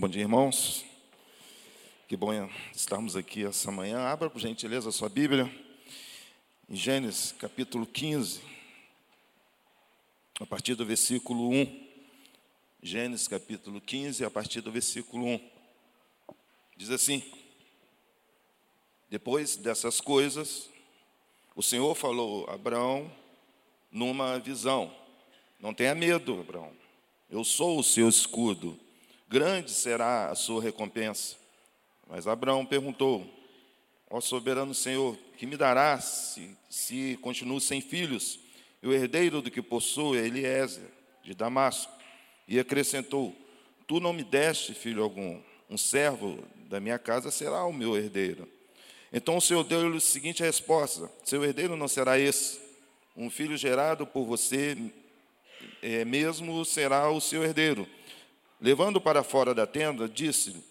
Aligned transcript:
Bom 0.00 0.08
dia, 0.08 0.22
irmãos. 0.22 0.82
Que 2.08 2.16
bom 2.16 2.32
estarmos 2.74 3.16
aqui 3.16 3.44
essa 3.44 3.70
manhã. 3.70 3.98
Abra, 3.98 4.30
por 4.30 4.40
gentileza, 4.40 4.88
a 4.88 4.92
sua 4.92 5.10
Bíblia. 5.10 5.44
Em 6.70 6.74
Gênesis, 6.74 7.32
capítulo 7.32 7.84
15, 7.84 8.40
a 10.40 10.46
partir 10.46 10.74
do 10.74 10.86
versículo 10.86 11.50
1. 11.50 11.88
Gênesis, 12.82 13.28
capítulo 13.28 13.78
15, 13.78 14.24
a 14.24 14.30
partir 14.30 14.62
do 14.62 14.72
versículo 14.72 15.26
1. 15.26 15.50
Diz 16.78 16.88
assim: 16.88 17.22
Depois 19.10 19.54
dessas 19.56 20.00
coisas, 20.00 20.70
o 21.54 21.62
Senhor 21.62 21.94
falou 21.94 22.48
a 22.48 22.54
Abraão 22.54 23.12
numa 23.92 24.38
visão: 24.38 24.90
Não 25.60 25.74
tenha 25.74 25.94
medo, 25.94 26.40
Abraão. 26.40 26.72
Eu 27.28 27.44
sou 27.44 27.78
o 27.78 27.84
seu 27.84 28.08
escudo 28.08 28.80
grande 29.30 29.70
será 29.70 30.28
a 30.28 30.34
sua 30.34 30.60
recompensa. 30.60 31.36
Mas 32.08 32.26
Abraão 32.26 32.66
perguntou: 32.66 33.24
Ó 34.10 34.20
soberano 34.20 34.74
Senhor, 34.74 35.16
que 35.38 35.46
me 35.46 35.56
darás 35.56 36.04
se, 36.34 36.56
se 36.68 37.18
continuo 37.22 37.60
sem 37.60 37.80
filhos? 37.80 38.40
E 38.82 38.88
o 38.88 38.92
herdeiro 38.92 39.40
do 39.40 39.50
que 39.50 39.62
possuo 39.62 40.16
é 40.16 40.26
Eliezer, 40.26 40.90
de 41.22 41.32
Damasco. 41.32 41.92
E 42.48 42.58
acrescentou: 42.58 43.32
Tu 43.86 44.00
não 44.00 44.12
me 44.12 44.24
deste 44.24 44.74
filho 44.74 45.04
algum, 45.04 45.40
um 45.70 45.78
servo 45.78 46.42
da 46.68 46.80
minha 46.80 46.98
casa 46.98 47.30
será 47.30 47.64
o 47.64 47.72
meu 47.72 47.96
herdeiro. 47.96 48.48
Então 49.12 49.36
o 49.36 49.40
Senhor 49.40 49.62
deu-lhe 49.62 49.96
a 49.96 50.00
seguinte 50.00 50.42
resposta: 50.42 51.08
Seu 51.24 51.44
herdeiro 51.44 51.76
não 51.76 51.86
será 51.86 52.18
esse. 52.18 52.58
Um 53.16 53.30
filho 53.30 53.56
gerado 53.56 54.06
por 54.06 54.24
você 54.24 54.76
é, 55.82 56.04
mesmo 56.04 56.64
será 56.64 57.08
o 57.10 57.20
seu 57.20 57.44
herdeiro. 57.44 57.86
Levando 58.60 59.00
para 59.00 59.22
fora 59.22 59.54
da 59.54 59.66
tenda, 59.66 60.08
disse-lhe: 60.08 60.62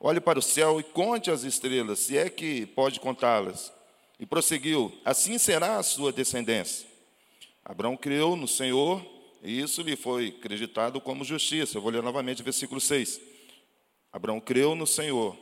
Olhe 0.00 0.20
para 0.20 0.38
o 0.38 0.42
céu 0.42 0.80
e 0.80 0.82
conte 0.82 1.30
as 1.30 1.42
estrelas, 1.42 1.98
se 1.98 2.16
é 2.16 2.30
que 2.30 2.64
pode 2.66 2.98
contá-las. 2.98 3.72
E 4.18 4.24
prosseguiu: 4.24 4.92
Assim 5.04 5.36
será 5.36 5.76
a 5.76 5.82
sua 5.82 6.10
descendência. 6.12 6.88
Abraão 7.62 7.96
criou 7.96 8.34
no 8.34 8.48
Senhor, 8.48 9.04
e 9.42 9.60
isso 9.60 9.82
lhe 9.82 9.96
foi 9.96 10.28
acreditado 10.28 11.00
como 11.00 11.24
justiça. 11.24 11.76
Eu 11.76 11.82
vou 11.82 11.90
ler 11.90 12.02
novamente 12.02 12.40
o 12.40 12.44
versículo 12.44 12.80
6. 12.80 13.20
Abraão 14.10 14.40
creu 14.40 14.74
no 14.74 14.86
Senhor, 14.86 15.36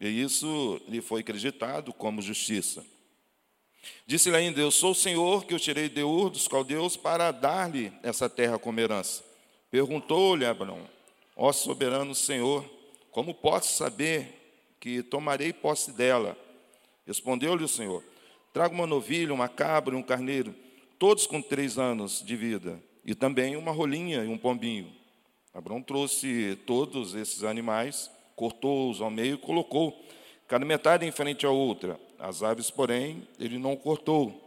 e 0.00 0.08
isso 0.08 0.80
lhe 0.86 1.00
foi 1.00 1.22
acreditado 1.22 1.92
como 1.92 2.20
justiça. 2.20 2.84
Disse-lhe 4.06 4.36
ainda: 4.36 4.60
Eu 4.60 4.70
sou 4.70 4.92
o 4.92 4.94
Senhor 4.94 5.46
que 5.46 5.54
eu 5.54 5.58
tirei 5.58 5.88
de 5.88 6.02
Ur 6.02 6.28
dos 6.28 6.46
caldeus 6.46 6.96
para 6.96 7.30
dar-lhe 7.32 7.90
essa 8.02 8.28
terra 8.28 8.58
como 8.58 8.78
herança. 8.78 9.24
Perguntou-lhe 9.70 10.44
Abraão: 10.44 10.86
Ó 11.36 11.50
soberano 11.52 12.14
Senhor, 12.14 12.64
como 13.10 13.34
posso 13.34 13.74
saber 13.74 14.74
que 14.78 15.02
tomarei 15.02 15.52
posse 15.52 15.92
dela? 15.92 16.36
Respondeu-lhe 17.06 17.64
o 17.64 17.68
Senhor: 17.68 18.02
Traga 18.52 18.74
uma 18.74 18.86
novilha, 18.86 19.32
uma 19.32 19.48
cabra 19.48 19.94
e 19.94 19.98
um 19.98 20.02
carneiro, 20.02 20.54
todos 20.98 21.26
com 21.26 21.40
três 21.40 21.78
anos 21.78 22.22
de 22.22 22.36
vida, 22.36 22.82
e 23.04 23.14
também 23.14 23.56
uma 23.56 23.72
rolinha 23.72 24.24
e 24.24 24.28
um 24.28 24.36
pombinho. 24.36 24.92
Abraão 25.54 25.82
trouxe 25.82 26.58
todos 26.66 27.14
esses 27.14 27.44
animais, 27.44 28.10
cortou-os 28.36 29.00
ao 29.00 29.10
meio 29.10 29.34
e 29.34 29.38
colocou, 29.38 29.98
cada 30.46 30.64
metade 30.64 31.06
em 31.06 31.12
frente 31.12 31.46
à 31.46 31.50
outra. 31.50 31.98
As 32.18 32.42
aves, 32.42 32.70
porém, 32.70 33.26
ele 33.38 33.58
não 33.58 33.74
cortou. 33.74 34.38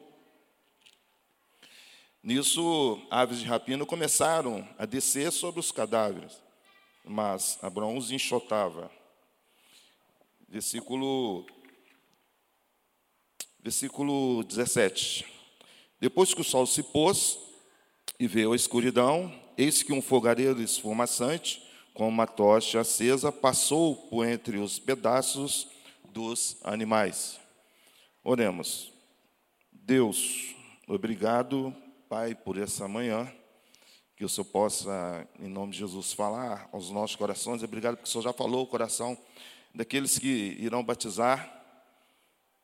Nisso, 2.23 3.00
aves 3.11 3.39
de 3.39 3.45
rapina 3.45 3.86
começaram 3.86 4.67
a 4.80 4.86
descer 4.86 5.31
sobre 5.31 5.59
os 5.59 5.72
cadáveres 5.72 6.45
mas 7.08 7.58
Abraão 7.61 7.98
os 7.98 8.11
enxotava. 8.11 8.92
Versículo, 10.48 11.45
versículo 13.62 14.44
17. 14.44 15.25
Depois 16.00 16.34
que 16.34 16.41
o 16.41 16.44
sol 16.44 16.66
se 16.66 16.84
pôs 16.84 17.38
e 18.19 18.28
veio 18.28 18.53
a 18.53 18.56
escuridão, 18.56 19.34
eis 19.57 19.84
que 19.84 19.94
um 19.94 20.02
fogareiro 20.02 20.62
esfumaçante, 20.62 21.63
com 21.94 22.07
uma 22.07 22.28
tocha 22.28 22.81
acesa, 22.81 23.31
passou 23.31 23.96
por 24.09 24.25
entre 24.25 24.57
os 24.57 24.80
pedaços 24.80 25.68
dos 26.12 26.57
animais. 26.63 27.40
Oremos. 28.24 28.91
Deus, 29.72 30.56
obrigado, 30.88 31.75
Pai, 32.09 32.35
por 32.35 32.57
essa 32.57 32.88
manhã 32.88 33.31
que 34.16 34.24
o 34.24 34.30
Senhor 34.30 34.46
possa, 34.46 35.28
em 35.40 35.50
nome 35.50 35.74
de 35.74 35.80
Jesus, 35.80 36.14
falar 36.14 36.70
aos 36.72 36.90
nossos 36.90 37.16
corações. 37.16 37.62
Obrigado 37.64 37.98
porque 37.98 38.08
o 38.08 38.12
Senhor 38.12 38.24
já 38.24 38.34
falou 38.34 38.64
o 38.64 38.68
coração 38.68 39.18
daqueles 39.74 40.18
que 40.18 40.56
irão 40.58 40.84
batizar, 40.84 41.52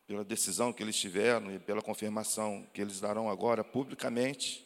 pela 0.07 0.23
decisão 0.23 0.73
que 0.73 0.81
eles 0.81 0.97
tiveram 0.97 1.53
e 1.53 1.59
pela 1.59 1.81
confirmação 1.81 2.65
que 2.73 2.81
eles 2.81 2.99
darão 2.99 3.29
agora 3.29 3.63
publicamente 3.63 4.65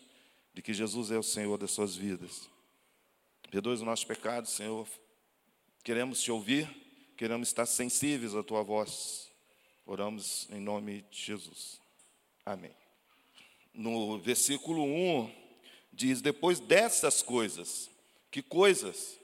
de 0.54 0.62
que 0.62 0.74
Jesus 0.74 1.12
é 1.12 1.18
o 1.18 1.24
Senhor 1.24 1.58
das 1.58 1.72
suas 1.72 1.96
vidas. 1.96 2.50
Perdoe 3.52 3.74
os 3.74 3.82
nossos 3.82 4.06
pecados, 4.06 4.52
Senhor. 4.52 4.88
Queremos 5.84 6.22
te 6.22 6.32
ouvir, 6.32 6.68
queremos 7.16 7.48
estar 7.48 7.66
sensíveis 7.66 8.36
à 8.36 8.44
tua 8.44 8.64
voz. 8.64 9.32
Oramos 9.86 10.48
em 10.52 10.60
nome 10.60 11.04
de 11.12 11.22
Jesus. 11.22 11.80
Amém. 12.44 12.76
No 13.74 14.18
versículo 14.20 14.84
1 14.84 15.45
diz: 15.96 16.22
depois 16.22 16.60
dessas 16.60 17.22
coisas, 17.22 17.90
que 18.30 18.42
coisas? 18.42 19.18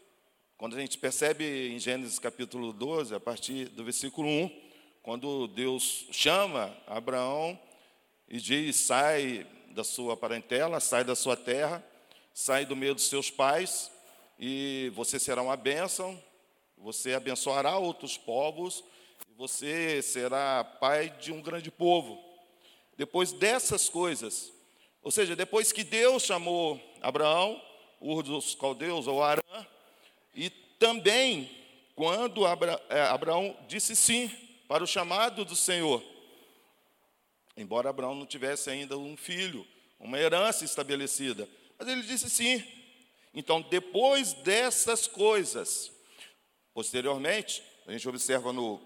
Quando 0.58 0.76
a 0.76 0.80
gente 0.80 0.98
percebe 0.98 1.70
em 1.70 1.80
Gênesis 1.80 2.18
capítulo 2.18 2.72
12, 2.72 3.14
a 3.14 3.20
partir 3.20 3.68
do 3.70 3.84
versículo 3.84 4.28
1, 4.28 4.62
quando 5.04 5.48
Deus 5.48 6.06
chama 6.12 6.76
Abraão 6.88 7.60
e 8.28 8.40
diz: 8.40 8.78
sai 8.78 9.46
da 9.72 9.84
sua 9.84 10.16
parentela, 10.16 10.80
sai 10.80 11.04
da 11.04 11.16
sua 11.16 11.36
terra, 11.36 11.84
sai 12.34 12.66
do 12.66 12.76
meio 12.76 12.96
dos 12.96 13.08
seus 13.08 13.30
pais, 13.30 13.92
e 14.40 14.92
você 14.96 15.20
será 15.20 15.42
uma 15.42 15.58
bênção, 15.58 16.22
você 16.78 17.14
abençoará 17.14 17.78
outros 17.78 18.18
povos, 18.18 18.84
você 19.36 20.02
será 20.02 20.64
pai 20.64 21.10
de 21.20 21.32
um 21.32 21.42
grande 21.42 21.70
povo. 21.70 22.24
Depois 22.96 23.32
dessas 23.32 23.90
coisas, 23.90 24.52
ou 25.04 25.12
seja, 25.12 25.36
depois 25.36 25.72
que 25.72 25.84
Deus 25.84 26.24
chamou 26.24 26.80
Abraão, 27.02 27.62
Ur 28.00 28.24
dos 28.24 28.56
Caldeus, 28.56 29.08
ou 29.08 29.24
Arã, 29.24 29.42
e 30.34 30.50
também 30.50 31.50
quando 31.96 32.46
Abra, 32.46 32.82
é, 32.90 33.02
Abraão 33.02 33.56
disse 33.68 33.96
sim 33.96 34.32
para 34.68 34.84
o 34.84 34.88
chamado 34.88 35.44
do 35.44 35.56
Senhor, 35.56 36.04
embora 37.58 37.90
Abraão 37.90 38.16
não 38.16 38.26
tivesse 38.26 38.70
ainda 38.70 38.98
um 38.98 39.18
filho, 39.18 39.68
uma 40.00 40.20
herança 40.20 40.64
estabelecida, 40.64 41.48
mas 41.78 41.88
ele 41.88 42.04
disse 42.04 42.30
sim. 42.30 42.64
Então, 43.34 43.62
depois 43.62 44.34
dessas 44.34 45.08
coisas, 45.08 45.92
posteriormente, 46.74 47.64
a 47.88 47.92
gente 47.92 48.08
observa 48.08 48.52
no, 48.52 48.82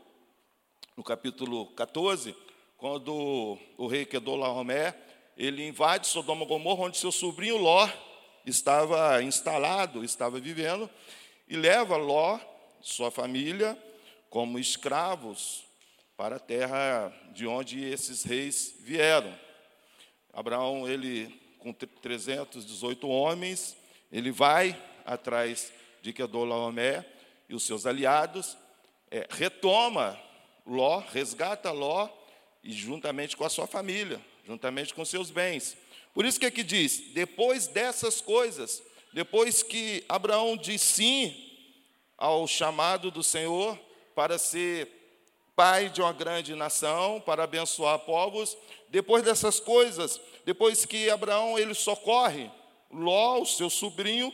no 0.96 1.04
capítulo 1.04 1.68
14, 1.72 2.36
quando 2.78 3.58
o 3.78 3.88
rei 3.88 4.06
Kedorlaomer 4.06 5.05
ele 5.36 5.68
invade 5.68 6.08
Sodoma 6.08 6.44
e 6.44 6.48
Gomorra, 6.48 6.84
onde 6.86 6.98
seu 6.98 7.12
sobrinho 7.12 7.58
Ló 7.58 7.90
estava 8.46 9.22
instalado, 9.24 10.04
estava 10.04 10.40
vivendo, 10.40 10.90
e 11.48 11.56
leva 11.56 11.98
Ló, 11.98 12.40
sua 12.82 13.10
família, 13.10 13.78
como 14.30 14.60
escravos 14.60 15.64
para 16.16 16.38
a 16.38 16.40
terra 16.40 17.14
de 17.34 17.46
onde 17.48 17.84
esses 17.84 18.24
reis 18.24 18.76
vieram. 18.80 19.34
Abraão, 20.34 20.88
ele 20.88 21.42
com 21.60 21.74
318 21.74 23.08
homens, 23.08 23.76
ele 24.12 24.32
vai 24.32 24.80
atrás 25.04 25.74
de 26.02 26.14
Kedorlaomer 26.14 27.04
e 27.50 27.56
os 27.56 27.64
seus 27.64 27.86
aliados, 27.86 28.56
é, 29.10 29.28
retoma 29.30 30.20
Ló, 30.66 31.00
resgata 31.12 31.72
Ló 31.72 32.08
e 32.64 32.72
juntamente 32.72 33.36
com 33.36 33.44
a 33.44 33.50
sua 33.50 33.66
família, 33.66 34.20
juntamente 34.46 34.94
com 34.94 35.04
seus 35.04 35.32
bens. 35.32 35.76
Por 36.14 36.26
isso 36.26 36.40
que 36.40 36.46
aqui 36.46 36.64
diz: 36.64 37.12
depois 37.14 37.68
dessas 37.68 38.22
coisas, 38.22 38.82
depois 39.14 39.64
que 39.64 40.04
Abraão 40.08 40.56
diz 40.56 40.82
sim 40.82 41.36
ao 42.18 42.48
chamado 42.48 43.12
do 43.12 43.24
Senhor 43.24 43.78
para 44.14 44.38
ser 44.38 44.88
pai 45.56 45.90
de 45.90 46.02
uma 46.02 46.14
grande 46.14 46.54
nação, 46.54 47.22
para 47.22 47.44
abençoar 47.44 48.00
povos, 48.00 48.58
depois 48.90 49.24
dessas 49.24 49.60
coisas, 49.60 50.20
depois 50.46 50.86
que 50.86 51.10
Abraão 51.10 51.58
ele 51.58 51.74
socorre 51.74 52.50
Ló, 52.92 53.42
o 53.42 53.46
seu 53.46 53.70
sobrinho, 53.70 54.34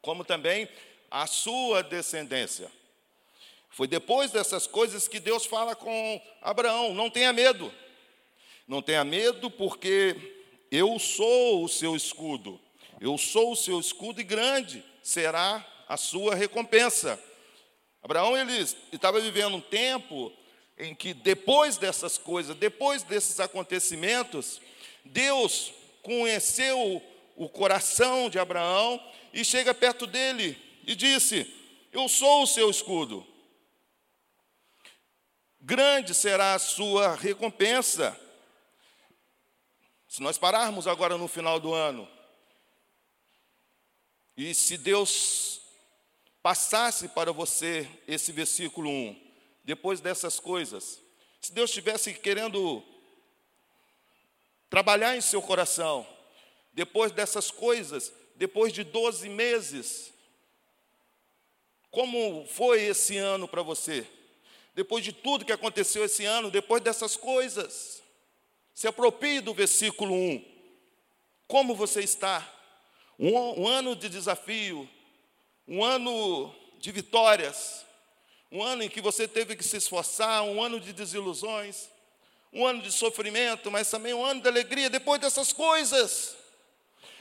como 0.00 0.24
também 0.24 0.68
a 1.10 1.26
sua 1.26 1.82
descendência. 1.82 2.70
Foi 3.68 3.86
depois 3.86 4.30
dessas 4.30 4.66
coisas 4.66 5.06
que 5.06 5.20
Deus 5.20 5.44
fala 5.44 5.74
com 5.74 6.20
Abraão: 6.40 6.94
não 6.94 7.10
tenha 7.10 7.32
medo. 7.32 7.72
Não 8.68 8.82
tenha 8.82 9.02
medo, 9.02 9.50
porque 9.50 10.14
eu 10.70 10.98
sou 10.98 11.64
o 11.64 11.68
seu 11.70 11.96
escudo. 11.96 12.60
Eu 13.00 13.16
sou 13.16 13.52
o 13.52 13.56
seu 13.56 13.80
escudo 13.80 14.20
e 14.20 14.24
grande 14.24 14.84
será 15.02 15.66
a 15.88 15.96
sua 15.96 16.34
recompensa. 16.34 17.18
Abraão 18.02 18.36
ele 18.36 18.58
estava 18.92 19.20
vivendo 19.20 19.56
um 19.56 19.60
tempo 19.60 20.30
em 20.76 20.94
que 20.94 21.14
depois 21.14 21.78
dessas 21.78 22.18
coisas, 22.18 22.54
depois 22.56 23.02
desses 23.02 23.40
acontecimentos, 23.40 24.60
Deus 25.02 25.72
conheceu 26.02 27.02
o 27.36 27.48
coração 27.48 28.28
de 28.28 28.38
Abraão 28.38 29.02
e 29.32 29.46
chega 29.46 29.72
perto 29.72 30.06
dele 30.06 30.58
e 30.86 30.94
disse: 30.94 31.50
Eu 31.90 32.06
sou 32.06 32.42
o 32.42 32.46
seu 32.46 32.68
escudo. 32.68 33.26
Grande 35.58 36.14
será 36.14 36.52
a 36.52 36.58
sua 36.58 37.14
recompensa. 37.14 38.27
Se 40.18 40.22
nós 40.24 40.36
pararmos 40.36 40.88
agora 40.88 41.16
no 41.16 41.28
final 41.28 41.60
do 41.60 41.72
ano, 41.72 42.08
e 44.36 44.52
se 44.52 44.76
Deus 44.76 45.60
passasse 46.42 47.06
para 47.06 47.30
você 47.30 47.88
esse 48.04 48.32
versículo 48.32 48.90
1, 48.90 49.32
depois 49.62 50.00
dessas 50.00 50.40
coisas, 50.40 50.98
se 51.40 51.52
Deus 51.52 51.70
estivesse 51.70 52.14
querendo 52.14 52.82
trabalhar 54.68 55.16
em 55.16 55.20
seu 55.20 55.40
coração, 55.40 56.04
depois 56.72 57.12
dessas 57.12 57.52
coisas, 57.52 58.12
depois 58.34 58.72
de 58.72 58.82
12 58.82 59.28
meses, 59.28 60.12
como 61.92 62.44
foi 62.48 62.82
esse 62.82 63.16
ano 63.16 63.46
para 63.46 63.62
você? 63.62 64.04
Depois 64.74 65.04
de 65.04 65.12
tudo 65.12 65.44
que 65.44 65.52
aconteceu 65.52 66.04
esse 66.04 66.24
ano, 66.24 66.50
depois 66.50 66.82
dessas 66.82 67.16
coisas, 67.16 68.02
se 68.78 68.86
aproprie 68.86 69.40
do 69.40 69.52
versículo 69.52 70.14
1. 70.14 70.44
Como 71.48 71.74
você 71.74 72.00
está? 72.00 72.48
Um, 73.18 73.62
um 73.62 73.66
ano 73.66 73.96
de 73.96 74.08
desafio, 74.08 74.88
um 75.66 75.82
ano 75.82 76.54
de 76.78 76.92
vitórias, 76.92 77.84
um 78.52 78.62
ano 78.62 78.84
em 78.84 78.88
que 78.88 79.00
você 79.00 79.26
teve 79.26 79.56
que 79.56 79.64
se 79.64 79.78
esforçar, 79.78 80.44
um 80.44 80.62
ano 80.62 80.78
de 80.78 80.92
desilusões, 80.92 81.88
um 82.52 82.64
ano 82.64 82.80
de 82.80 82.92
sofrimento, 82.92 83.68
mas 83.68 83.90
também 83.90 84.14
um 84.14 84.24
ano 84.24 84.42
de 84.42 84.48
alegria 84.48 84.88
depois 84.88 85.20
dessas 85.20 85.52
coisas. 85.52 86.36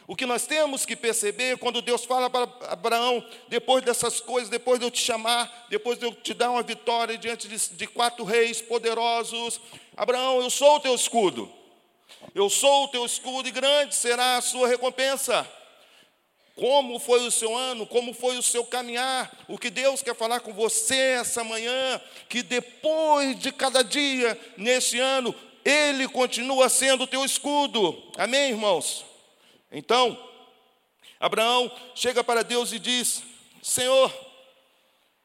O 0.08 0.16
que 0.16 0.26
nós 0.26 0.48
temos 0.48 0.86
que 0.86 0.96
perceber 0.96 1.58
quando 1.58 1.82
Deus 1.82 2.06
fala 2.06 2.30
para 2.30 2.50
Abraão, 2.70 3.22
depois 3.50 3.84
dessas 3.84 4.22
coisas, 4.22 4.50
depois 4.50 4.80
de 4.80 4.86
eu 4.86 4.90
te 4.90 5.02
chamar, 5.02 5.68
depois 5.70 6.00
de 6.00 6.06
eu 6.06 6.14
te 6.14 6.34
dar 6.34 6.50
uma 6.50 6.64
vitória 6.64 7.18
diante 7.18 7.50
de, 7.50 7.58
de 7.76 7.86
quatro 7.88 8.24
reis 8.24 8.62
poderosos, 8.62 9.60
Abraão, 9.98 10.42
eu 10.42 10.50
sou 10.50 10.78
o 10.78 10.80
teu 10.80 10.96
escudo, 10.96 11.52
eu 12.34 12.50
sou 12.50 12.86
o 12.86 12.88
teu 12.88 13.06
escudo 13.06 13.50
e 13.50 13.52
grande 13.52 13.96
será 13.96 14.38
a 14.38 14.42
sua 14.42 14.70
recompensa. 14.70 15.46
Como 16.56 17.00
foi 17.00 17.28
o 17.28 17.30
seu 17.30 17.56
ano? 17.56 17.86
Como 17.86 18.14
foi 18.14 18.38
o 18.38 18.42
seu 18.42 18.64
caminhar? 18.66 19.32
O 19.48 19.60
que 19.60 19.70
Deus 19.70 20.02
quer 20.02 20.16
falar 20.16 20.40
com 20.40 20.54
você 20.54 20.96
essa 21.20 21.44
manhã? 21.44 22.02
Que 22.30 22.42
depois 22.42 23.38
de 23.38 23.52
cada 23.52 23.84
dia 23.84 24.40
nesse 24.56 24.98
ano, 25.00 25.36
Ele 25.64 26.08
continua 26.08 26.68
sendo 26.70 27.04
o 27.04 27.08
teu 27.08 27.24
escudo. 27.24 28.12
Amém, 28.18 28.52
irmãos? 28.52 29.07
Então, 29.72 30.18
Abraão 31.20 31.72
chega 31.96 32.24
para 32.24 32.44
Deus 32.44 32.72
e 32.72 32.80
diz: 32.80 33.24
Senhor, 33.62 34.14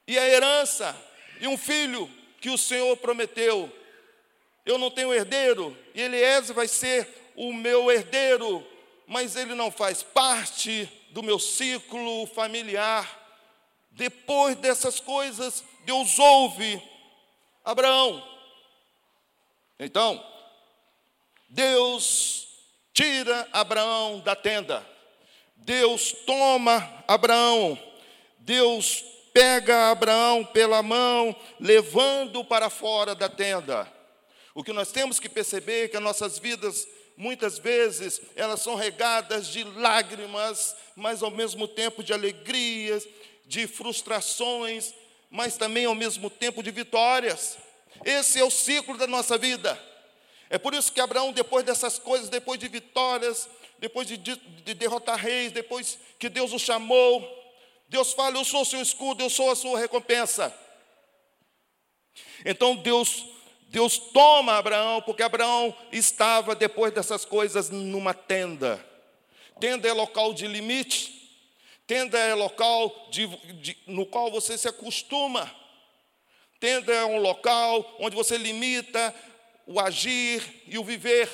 e 0.06 0.18
a 0.18 0.28
herança 0.28 0.96
e 1.40 1.46
um 1.46 1.56
filho 1.56 2.10
que 2.40 2.50
o 2.50 2.58
Senhor 2.58 2.96
prometeu? 2.96 3.70
Eu 4.64 4.78
não 4.78 4.90
tenho 4.90 5.12
herdeiro, 5.12 5.76
e 5.94 6.00
Eliezer 6.00 6.54
vai 6.54 6.68
ser 6.68 7.32
o 7.34 7.52
meu 7.52 7.90
herdeiro, 7.90 8.64
mas 9.06 9.34
ele 9.34 9.54
não 9.54 9.70
faz 9.70 10.02
parte 10.02 10.88
do 11.10 11.22
meu 11.22 11.38
ciclo 11.38 12.26
familiar. 12.26 13.20
Depois 13.90 14.56
dessas 14.56 15.00
coisas, 15.00 15.64
Deus 15.84 16.18
ouve 16.18 16.80
Abraão. 17.64 18.26
Então, 19.78 20.24
Deus 21.48 22.48
tira 22.92 23.48
Abraão 23.52 24.20
da 24.20 24.36
tenda. 24.36 24.86
Deus 25.56 26.12
toma 26.26 27.04
Abraão. 27.06 27.78
Deus 28.38 29.04
pega 29.32 29.90
Abraão 29.90 30.44
pela 30.44 30.82
mão, 30.82 31.34
levando 31.58 32.44
para 32.44 32.68
fora 32.68 33.14
da 33.14 33.28
tenda. 33.28 33.90
O 34.54 34.62
que 34.62 34.72
nós 34.72 34.92
temos 34.92 35.18
que 35.18 35.28
perceber 35.28 35.84
é 35.84 35.88
que 35.88 35.96
as 35.96 36.02
nossas 36.02 36.38
vidas 36.38 36.86
muitas 37.16 37.58
vezes 37.58 38.20
elas 38.34 38.60
são 38.60 38.74
regadas 38.74 39.46
de 39.46 39.64
lágrimas, 39.64 40.74
mas 40.96 41.22
ao 41.22 41.30
mesmo 41.30 41.66
tempo 41.66 42.02
de 42.02 42.12
alegrias, 42.12 43.06
de 43.46 43.66
frustrações, 43.66 44.92
mas 45.30 45.56
também 45.56 45.86
ao 45.86 45.94
mesmo 45.94 46.28
tempo 46.28 46.62
de 46.62 46.70
vitórias. 46.70 47.56
Esse 48.04 48.38
é 48.38 48.44
o 48.44 48.50
ciclo 48.50 48.96
da 48.98 49.06
nossa 49.06 49.38
vida. 49.38 49.80
É 50.52 50.58
por 50.58 50.74
isso 50.74 50.92
que 50.92 51.00
Abraão, 51.00 51.32
depois 51.32 51.64
dessas 51.64 51.98
coisas, 51.98 52.28
depois 52.28 52.60
de 52.60 52.68
vitórias, 52.68 53.48
depois 53.78 54.06
de, 54.06 54.18
de, 54.18 54.36
de 54.36 54.74
derrotar 54.74 55.16
reis, 55.16 55.50
depois 55.50 55.98
que 56.18 56.28
Deus 56.28 56.52
o 56.52 56.58
chamou, 56.58 57.26
Deus 57.88 58.12
fala: 58.12 58.36
Eu 58.36 58.44
sou 58.44 58.60
o 58.60 58.66
seu 58.66 58.82
escudo, 58.82 59.22
eu 59.22 59.30
sou 59.30 59.50
a 59.50 59.56
sua 59.56 59.78
recompensa. 59.78 60.54
Então 62.44 62.76
Deus 62.76 63.24
Deus 63.68 63.96
toma 63.96 64.58
Abraão, 64.58 65.00
porque 65.00 65.22
Abraão 65.22 65.74
estava, 65.90 66.54
depois 66.54 66.92
dessas 66.92 67.24
coisas, 67.24 67.70
numa 67.70 68.12
tenda. 68.12 68.78
Tenda 69.58 69.88
é 69.88 69.92
local 69.94 70.34
de 70.34 70.46
limite, 70.46 71.32
tenda 71.86 72.18
é 72.18 72.34
local 72.34 73.08
de, 73.10 73.26
de, 73.54 73.78
no 73.86 74.04
qual 74.04 74.30
você 74.30 74.58
se 74.58 74.68
acostuma. 74.68 75.50
Tenda 76.60 76.92
é 76.92 77.06
um 77.06 77.16
local 77.16 77.96
onde 77.98 78.14
você 78.14 78.36
limita 78.36 79.14
o 79.66 79.80
agir 79.80 80.62
e 80.66 80.78
o 80.78 80.84
viver. 80.84 81.30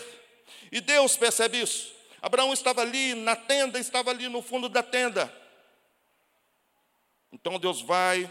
E 0.71 0.81
Deus 0.81 1.17
percebe 1.17 1.61
isso. 1.61 1.95
Abraão 2.21 2.53
estava 2.53 2.83
ali 2.83 3.15
na 3.15 3.37
tenda, 3.37 3.79
estava 3.79 4.11
ali 4.11 4.29
no 4.29 4.43
fundo 4.43 4.69
da 4.69 4.83
tenda. 4.83 5.33
Então 7.33 7.59
Deus 7.59 7.81
vai, 7.81 8.31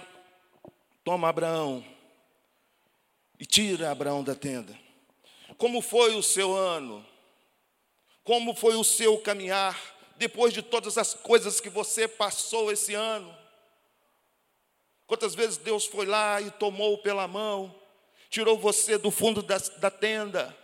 toma 1.03 1.29
Abraão 1.29 1.85
e 3.39 3.45
tira 3.45 3.91
Abraão 3.91 4.23
da 4.23 4.35
tenda. 4.35 4.77
Como 5.57 5.81
foi 5.81 6.15
o 6.15 6.23
seu 6.23 6.55
ano? 6.55 7.05
Como 8.23 8.53
foi 8.53 8.75
o 8.75 8.83
seu 8.83 9.17
caminhar 9.19 9.79
depois 10.17 10.53
de 10.53 10.61
todas 10.61 10.97
as 10.97 11.13
coisas 11.13 11.61
que 11.61 11.69
você 11.69 12.07
passou 12.07 12.71
esse 12.71 12.93
ano? 12.93 13.35
Quantas 15.05 15.33
vezes 15.33 15.57
Deus 15.57 15.85
foi 15.85 16.05
lá 16.05 16.41
e 16.41 16.51
tomou 16.51 16.97
pela 16.97 17.27
mão, 17.27 17.73
tirou 18.29 18.57
você 18.57 18.97
do 18.97 19.11
fundo 19.11 19.41
da, 19.41 19.57
da 19.77 19.89
tenda, 19.89 20.55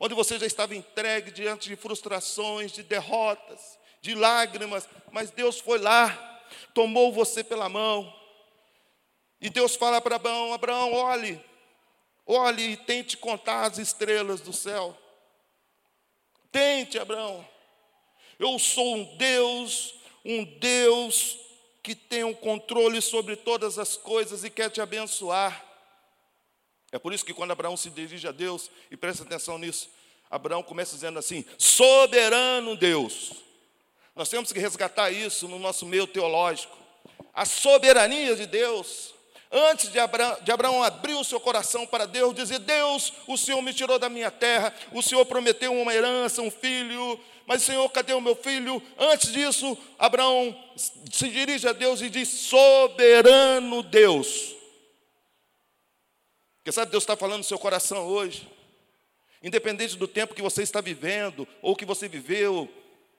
onde 0.00 0.14
você 0.14 0.38
já 0.38 0.46
estava 0.46 0.74
entregue 0.74 1.30
diante 1.30 1.68
de 1.68 1.76
frustrações, 1.76 2.72
de 2.72 2.82
derrotas, 2.82 3.78
de 4.00 4.14
lágrimas, 4.14 4.88
mas 5.10 5.30
Deus 5.30 5.58
foi 5.58 5.78
lá, 5.78 6.42
tomou 6.74 7.12
você 7.12 7.42
pela 7.42 7.68
mão, 7.68 8.14
e 9.40 9.50
Deus 9.50 9.76
fala 9.76 10.00
para 10.00 10.16
Abraão: 10.16 10.52
Abraão, 10.52 10.92
olhe, 10.92 11.42
Olhe 12.26 12.72
e 12.72 12.76
tente 12.76 13.16
contar 13.16 13.64
as 13.64 13.78
estrelas 13.78 14.40
do 14.40 14.52
céu. 14.52 14.96
Tente, 16.50 16.98
Abraão. 16.98 17.46
Eu 18.38 18.58
sou 18.58 18.96
um 18.96 19.16
Deus, 19.16 19.94
um 20.24 20.44
Deus 20.44 21.38
que 21.82 21.94
tem 21.94 22.24
um 22.24 22.32
controle 22.32 23.02
sobre 23.02 23.36
todas 23.36 23.78
as 23.78 23.96
coisas 23.96 24.42
e 24.42 24.50
quer 24.50 24.70
te 24.70 24.80
abençoar. 24.80 25.62
É 26.94 26.98
por 27.00 27.12
isso 27.12 27.24
que 27.24 27.34
quando 27.34 27.50
Abraão 27.50 27.76
se 27.76 27.90
dirige 27.90 28.28
a 28.28 28.30
Deus, 28.30 28.70
e 28.88 28.96
presta 28.96 29.24
atenção 29.24 29.58
nisso, 29.58 29.90
Abraão 30.30 30.62
começa 30.62 30.94
dizendo 30.94 31.18
assim: 31.18 31.44
soberano 31.58 32.76
Deus. 32.76 33.32
Nós 34.14 34.28
temos 34.28 34.52
que 34.52 34.60
resgatar 34.60 35.10
isso 35.10 35.48
no 35.48 35.58
nosso 35.58 35.84
meio 35.84 36.06
teológico. 36.06 36.78
A 37.34 37.44
soberania 37.44 38.36
de 38.36 38.46
Deus 38.46 39.12
antes 39.50 39.90
de 39.90 39.98
Abraão, 39.98 40.38
de 40.42 40.52
Abraão 40.52 40.84
abrir 40.84 41.14
o 41.14 41.24
seu 41.24 41.40
coração 41.40 41.84
para 41.84 42.06
Deus, 42.06 42.32
dizer: 42.32 42.60
Deus, 42.60 43.12
o 43.26 43.36
Senhor 43.36 43.60
me 43.60 43.74
tirou 43.74 43.98
da 43.98 44.08
minha 44.08 44.30
terra, 44.30 44.72
o 44.92 45.02
Senhor 45.02 45.26
prometeu 45.26 45.72
uma 45.72 45.92
herança, 45.92 46.42
um 46.42 46.50
filho, 46.50 47.18
mas 47.44 47.64
Senhor, 47.64 47.88
cadê 47.90 48.12
o 48.12 48.20
meu 48.20 48.36
filho? 48.36 48.80
Antes 48.96 49.32
disso, 49.32 49.76
Abraão 49.98 50.56
se 50.76 51.28
dirige 51.28 51.66
a 51.66 51.72
Deus 51.72 52.00
e 52.00 52.08
diz: 52.08 52.28
Soberano 52.28 53.82
Deus. 53.82 54.53
Porque 56.64 56.72
sabe, 56.72 56.90
Deus 56.90 57.02
está 57.02 57.14
falando 57.14 57.38
no 57.38 57.44
seu 57.44 57.58
coração 57.58 58.06
hoje, 58.06 58.48
independente 59.42 59.98
do 59.98 60.08
tempo 60.08 60.34
que 60.34 60.40
você 60.40 60.62
está 60.62 60.80
vivendo, 60.80 61.46
ou 61.60 61.76
que 61.76 61.84
você 61.84 62.08
viveu, 62.08 62.72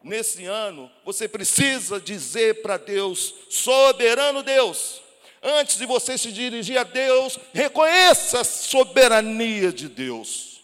nesse 0.04 0.46
ano, 0.46 0.92
você 1.06 1.28
precisa 1.28 2.02
dizer 2.02 2.64
para 2.64 2.78
Deus: 2.78 3.36
soberano 3.52 4.42
Deus, 4.42 5.00
antes 5.44 5.78
de 5.78 5.86
você 5.86 6.18
se 6.18 6.32
dirigir 6.32 6.80
a 6.80 6.84
Deus, 6.84 7.38
reconheça 7.54 8.42
a 8.42 8.44
soberania 8.44 9.72
de 9.72 9.90
Deus. 9.90 10.64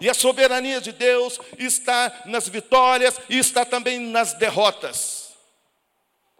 E 0.00 0.08
a 0.08 0.14
soberania 0.14 0.80
de 0.80 0.90
Deus 0.90 1.38
está 1.58 2.22
nas 2.24 2.48
vitórias 2.48 3.20
e 3.28 3.38
está 3.38 3.62
também 3.62 4.00
nas 4.00 4.32
derrotas. 4.32 5.34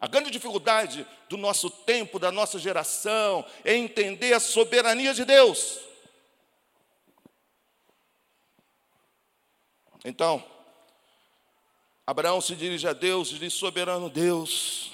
A 0.01 0.07
grande 0.07 0.31
dificuldade 0.31 1.07
do 1.35 1.39
nosso 1.39 1.69
tempo, 1.69 2.21
da 2.21 2.31
nossa 2.31 2.61
geração, 2.61 3.45
é 3.65 3.75
entender 3.75 4.33
a 4.33 4.41
soberania 4.41 5.13
de 5.13 5.25
Deus. 5.25 5.81
Então, 10.05 10.45
Abraão 12.07 12.41
se 12.41 12.55
dirige 12.55 12.87
a 12.87 12.93
Deus 12.93 13.33
e 13.33 13.39
diz: 13.39 13.53
Soberano 13.53 14.09
Deus, 14.09 14.93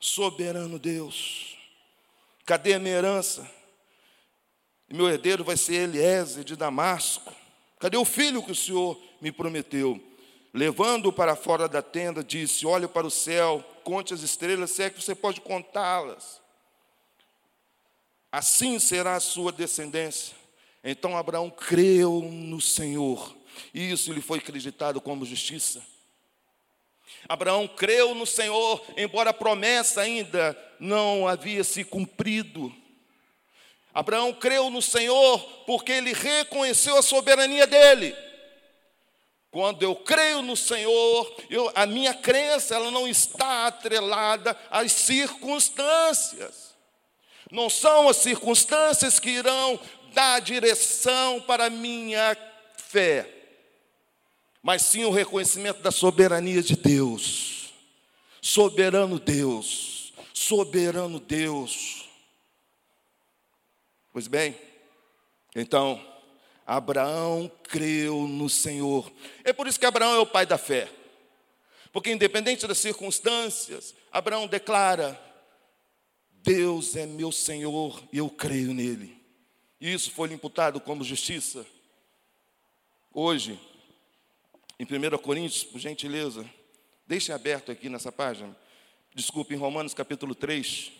soberano 0.00 0.76
Deus, 0.76 1.56
cadê 2.44 2.74
a 2.74 2.78
minha 2.80 2.96
herança? 2.96 3.48
E 4.88 4.94
meu 4.94 5.08
herdeiro 5.08 5.44
vai 5.44 5.56
ser 5.56 5.74
Eliezer 5.74 6.42
de 6.42 6.56
Damasco. 6.56 7.32
Cadê 7.78 7.96
o 7.96 8.04
filho 8.04 8.42
que 8.42 8.52
o 8.52 8.56
Senhor 8.56 9.00
me 9.20 9.30
prometeu? 9.30 10.00
Levando-o 10.52 11.12
para 11.12 11.36
fora 11.36 11.68
da 11.68 11.82
tenda, 11.82 12.24
disse: 12.24 12.66
Olhe 12.66 12.88
para 12.88 13.06
o 13.06 13.10
céu, 13.10 13.62
conte 13.86 14.12
as 14.12 14.22
estrelas, 14.22 14.72
se 14.72 14.82
é 14.82 14.90
que 14.90 15.00
você 15.00 15.14
pode 15.14 15.40
contá-las. 15.40 16.42
Assim 18.32 18.80
será 18.80 19.14
a 19.14 19.20
sua 19.20 19.52
descendência. 19.52 20.34
Então 20.82 21.16
Abraão 21.16 21.48
creu 21.48 22.20
no 22.20 22.60
Senhor, 22.60 23.36
e 23.72 23.92
isso 23.92 24.12
lhe 24.12 24.20
foi 24.20 24.38
acreditado 24.38 25.00
como 25.00 25.24
justiça. 25.24 25.86
Abraão 27.28 27.68
creu 27.68 28.12
no 28.12 28.26
Senhor, 28.26 28.84
embora 28.96 29.30
a 29.30 29.34
promessa 29.34 30.00
ainda 30.00 30.58
não 30.80 31.28
havia 31.28 31.62
se 31.62 31.84
cumprido. 31.84 32.74
Abraão 33.94 34.32
creu 34.32 34.68
no 34.68 34.82
Senhor 34.82 35.38
porque 35.64 35.92
ele 35.92 36.12
reconheceu 36.12 36.98
a 36.98 37.02
soberania 37.02 37.68
dele. 37.68 38.16
Quando 39.56 39.82
eu 39.82 39.96
creio 39.96 40.42
no 40.42 40.54
Senhor, 40.54 41.34
eu, 41.48 41.72
a 41.74 41.86
minha 41.86 42.12
crença 42.12 42.74
ela 42.74 42.90
não 42.90 43.08
está 43.08 43.66
atrelada 43.66 44.54
às 44.70 44.92
circunstâncias. 44.92 46.76
Não 47.50 47.70
são 47.70 48.06
as 48.06 48.18
circunstâncias 48.18 49.18
que 49.18 49.30
irão 49.30 49.80
dar 50.12 50.40
direção 50.42 51.40
para 51.40 51.68
a 51.68 51.70
minha 51.70 52.36
fé, 52.76 53.32
mas 54.62 54.82
sim 54.82 55.06
o 55.06 55.10
reconhecimento 55.10 55.80
da 55.80 55.90
soberania 55.90 56.62
de 56.62 56.76
Deus. 56.76 57.72
Soberano 58.42 59.18
Deus, 59.18 60.12
soberano 60.34 61.18
Deus. 61.18 62.04
Pois 64.12 64.28
bem, 64.28 64.54
então, 65.54 65.98
Abraão 66.66 67.50
creu 67.62 68.26
no 68.26 68.48
Senhor. 68.48 69.10
É 69.44 69.52
por 69.52 69.66
isso 69.66 69.78
que 69.78 69.86
Abraão 69.86 70.16
é 70.16 70.18
o 70.18 70.26
pai 70.26 70.44
da 70.44 70.58
fé. 70.58 70.90
Porque, 71.92 72.10
independente 72.10 72.66
das 72.66 72.78
circunstâncias, 72.78 73.94
Abraão 74.10 74.46
declara: 74.46 75.18
Deus 76.42 76.96
é 76.96 77.06
meu 77.06 77.30
Senhor 77.30 78.02
e 78.12 78.18
eu 78.18 78.28
creio 78.28 78.74
nele. 78.74 79.16
E 79.80 79.92
isso 79.92 80.10
foi 80.10 80.28
lhe 80.28 80.34
imputado 80.34 80.80
como 80.80 81.04
justiça. 81.04 81.64
Hoje, 83.12 83.58
em 84.78 84.84
1 84.84 85.18
Coríntios, 85.18 85.64
por 85.64 85.78
gentileza, 85.78 86.44
deixem 87.06 87.34
aberto 87.34 87.70
aqui 87.70 87.88
nessa 87.88 88.10
página. 88.10 88.54
Desculpe, 89.14 89.54
em 89.54 89.58
Romanos 89.58 89.94
capítulo 89.94 90.34
3 90.34 90.92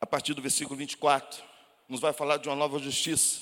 a 0.00 0.06
partir 0.06 0.34
do 0.34 0.42
versículo 0.42 0.76
24, 0.76 1.42
nos 1.88 2.00
vai 2.00 2.12
falar 2.12 2.38
de 2.38 2.48
uma 2.48 2.56
nova 2.56 2.78
justiça. 2.78 3.40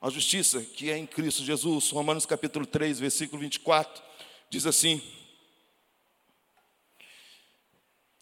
A 0.00 0.10
justiça 0.10 0.60
que 0.60 0.90
é 0.90 0.96
em 0.96 1.06
Cristo 1.06 1.42
Jesus. 1.42 1.90
Romanos 1.90 2.26
capítulo 2.26 2.66
3, 2.66 3.00
versículo 3.00 3.40
24, 3.42 4.02
diz 4.50 4.66
assim: 4.66 5.02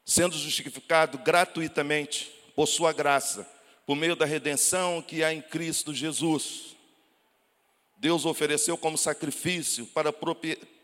Sendo 0.05 0.37
justificado 0.39 1.19
gratuitamente 1.19 2.31
por 2.55 2.67
sua 2.67 2.93
graça, 2.93 3.49
por 3.85 3.97
meio 3.97 4.17
da 4.17 4.25
redenção 4.25 5.03
que 5.03 5.23
há 5.23 5.33
em 5.33 5.43
Cristo 5.43 5.93
Jesus. 5.93 6.75
Deus 7.97 8.25
ofereceu 8.25 8.77
como 8.77 8.99
sacrifício 8.99 9.87
para 9.87 10.13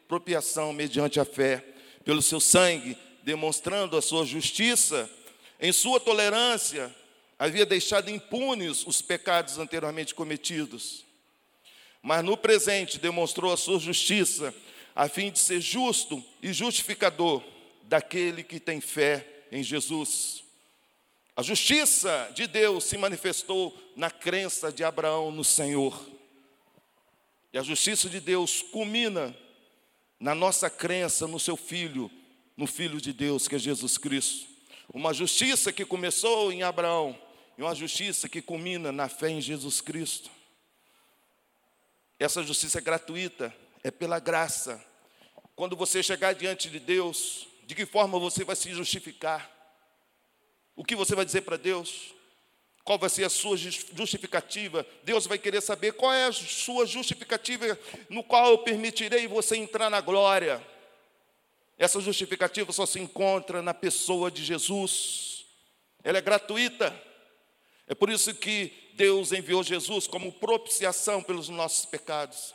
propiação 0.09 0.73
mediante 0.73 1.21
a 1.21 1.25
fé, 1.25 1.65
pelo 2.05 2.23
seu 2.23 2.41
sangue, 2.41 2.97
demonstrando 3.23 3.97
a 3.97 4.03
sua 4.03 4.25
justiça 4.25 5.09
em 5.61 5.73
sua 5.73 6.01
tolerância, 6.01 6.95
havia 7.41 7.65
deixado 7.65 8.11
impunes 8.11 8.87
os 8.87 9.01
pecados 9.01 9.57
anteriormente 9.57 10.15
cometidos. 10.15 11.07
Mas 12.03 12.23
no 12.23 12.37
presente 12.37 12.99
demonstrou 12.99 13.51
a 13.51 13.57
sua 13.57 13.79
justiça, 13.79 14.55
a 14.95 15.09
fim 15.09 15.31
de 15.31 15.39
ser 15.39 15.59
justo 15.59 16.23
e 16.43 16.53
justificador 16.53 17.43
daquele 17.85 18.45
que 18.45 18.61
tem 18.61 18.79
fé 18.79 19.27
em 19.51 19.63
Jesus. 19.63 20.45
A 21.35 21.41
justiça 21.43 22.31
de 22.35 22.47
Deus 22.47 22.85
se 22.85 22.99
manifestou 22.99 23.75
na 23.97 24.11
crença 24.11 24.71
de 24.71 24.85
Abraão 24.85 25.33
no 25.33 25.43
Senhor. 25.43 25.99
E 27.55 27.59
a 27.59 27.63
justiça 27.63 28.11
de 28.11 28.21
Deus 28.21 28.61
culmina 28.61 29.35
na 30.19 30.35
nossa 30.35 30.69
crença 30.69 31.27
no 31.27 31.41
seu 31.41 31.57
Filho, 31.57 32.11
no 32.55 32.67
Filho 32.67 33.01
de 33.01 33.15
Deus, 33.15 33.49
que 33.49 33.57
é 33.57 33.59
Jesus 33.59 33.97
Cristo. 33.97 34.47
Uma 34.93 35.15
justiça 35.15 35.73
que 35.73 35.87
começou 35.87 36.53
em 36.53 36.63
Abraão 36.63 37.19
e 37.61 37.63
uma 37.63 37.75
justiça 37.75 38.27
que 38.27 38.41
culmina 38.41 38.91
na 38.91 39.07
fé 39.07 39.29
em 39.29 39.39
Jesus 39.39 39.83
Cristo. 39.83 40.31
Essa 42.19 42.43
justiça 42.43 42.79
é 42.79 42.81
gratuita, 42.81 43.55
é 43.85 43.91
pela 43.91 44.19
graça. 44.19 44.83
Quando 45.55 45.77
você 45.77 46.03
chegar 46.03 46.33
diante 46.33 46.71
de 46.71 46.81
Deus, 46.81 47.47
de 47.65 47.75
que 47.75 47.85
forma 47.85 48.19
você 48.19 48.45
vai 48.45 48.57
se 48.57 48.73
justificar? 48.73 49.51
O 50.75 50.83
que 50.83 50.97
você 50.97 51.15
vai 51.15 51.23
dizer 51.23 51.43
para 51.43 51.59
Deus? 51.59 52.15
Qual 52.83 52.99
vai 52.99 53.11
ser 53.11 53.25
a 53.25 53.29
sua 53.29 53.59
justificativa? 53.59 54.87
Deus 55.05 55.27
vai 55.27 55.37
querer 55.37 55.61
saber 55.61 55.93
qual 55.93 56.15
é 56.15 56.29
a 56.29 56.33
sua 56.33 56.87
justificativa 56.87 57.79
no 58.09 58.25
qual 58.25 58.53
eu 58.53 58.59
permitirei 58.61 59.29
você 59.29 59.55
entrar 59.59 59.91
na 59.91 60.01
glória. 60.01 60.67
Essa 61.77 62.01
justificativa 62.01 62.73
só 62.73 62.87
se 62.87 62.99
encontra 62.99 63.61
na 63.61 63.75
pessoa 63.75 64.31
de 64.31 64.43
Jesus. 64.43 65.45
Ela 66.03 66.17
é 66.17 66.23
gratuita. 66.23 67.10
É 67.91 67.95
por 67.95 68.09
isso 68.09 68.33
que 68.33 68.73
Deus 68.95 69.33
enviou 69.33 69.65
Jesus 69.65 70.07
como 70.07 70.31
propiciação 70.31 71.21
pelos 71.21 71.49
nossos 71.49 71.85
pecados. 71.85 72.55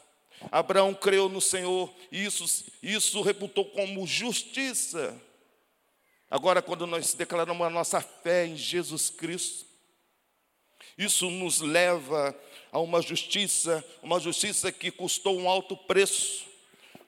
Abraão 0.50 0.94
creu 0.94 1.28
no 1.28 1.42
Senhor 1.42 1.94
e 2.10 2.24
isso, 2.24 2.72
isso 2.82 3.22
reputou 3.22 3.66
como 3.66 4.08
justiça. 4.08 5.14
Agora, 6.32 6.62
quando 6.62 6.88
nós 6.88 7.14
declaramos 7.14 7.68
a 7.68 7.70
nossa 7.70 8.00
fé 8.00 8.48
em 8.48 8.56
Jesus 8.56 9.10
Cristo, 9.10 9.66
isso 10.98 11.30
nos 11.30 11.60
leva 11.60 12.34
a 12.72 12.80
uma 12.80 13.02
justiça, 13.02 13.84
uma 14.02 14.22
justiça 14.22 14.72
que 14.72 14.90
custou 14.90 15.38
um 15.38 15.50
alto 15.50 15.76
preço 15.76 16.46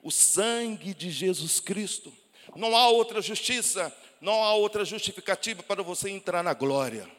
o 0.03 0.11
sangue 0.11 0.93
de 0.93 1.09
Jesus 1.09 1.59
Cristo. 1.59 2.13
Não 2.55 2.75
há 2.75 2.89
outra 2.89 3.21
justiça, 3.21 3.95
não 4.21 4.43
há 4.43 4.53
outra 4.53 4.85
justificativa 4.85 5.63
para 5.63 5.83
você 5.83 6.09
entrar 6.09 6.43
na 6.43 6.53
glória. 6.53 7.09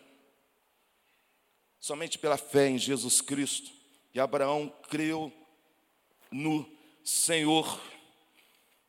Somente 1.80 2.18
pela 2.18 2.36
fé 2.36 2.68
em 2.68 2.78
Jesus 2.78 3.20
Cristo. 3.20 3.70
E 4.14 4.20
Abraão 4.20 4.72
creu 4.88 5.32
no 6.30 6.68
Senhor. 7.04 7.80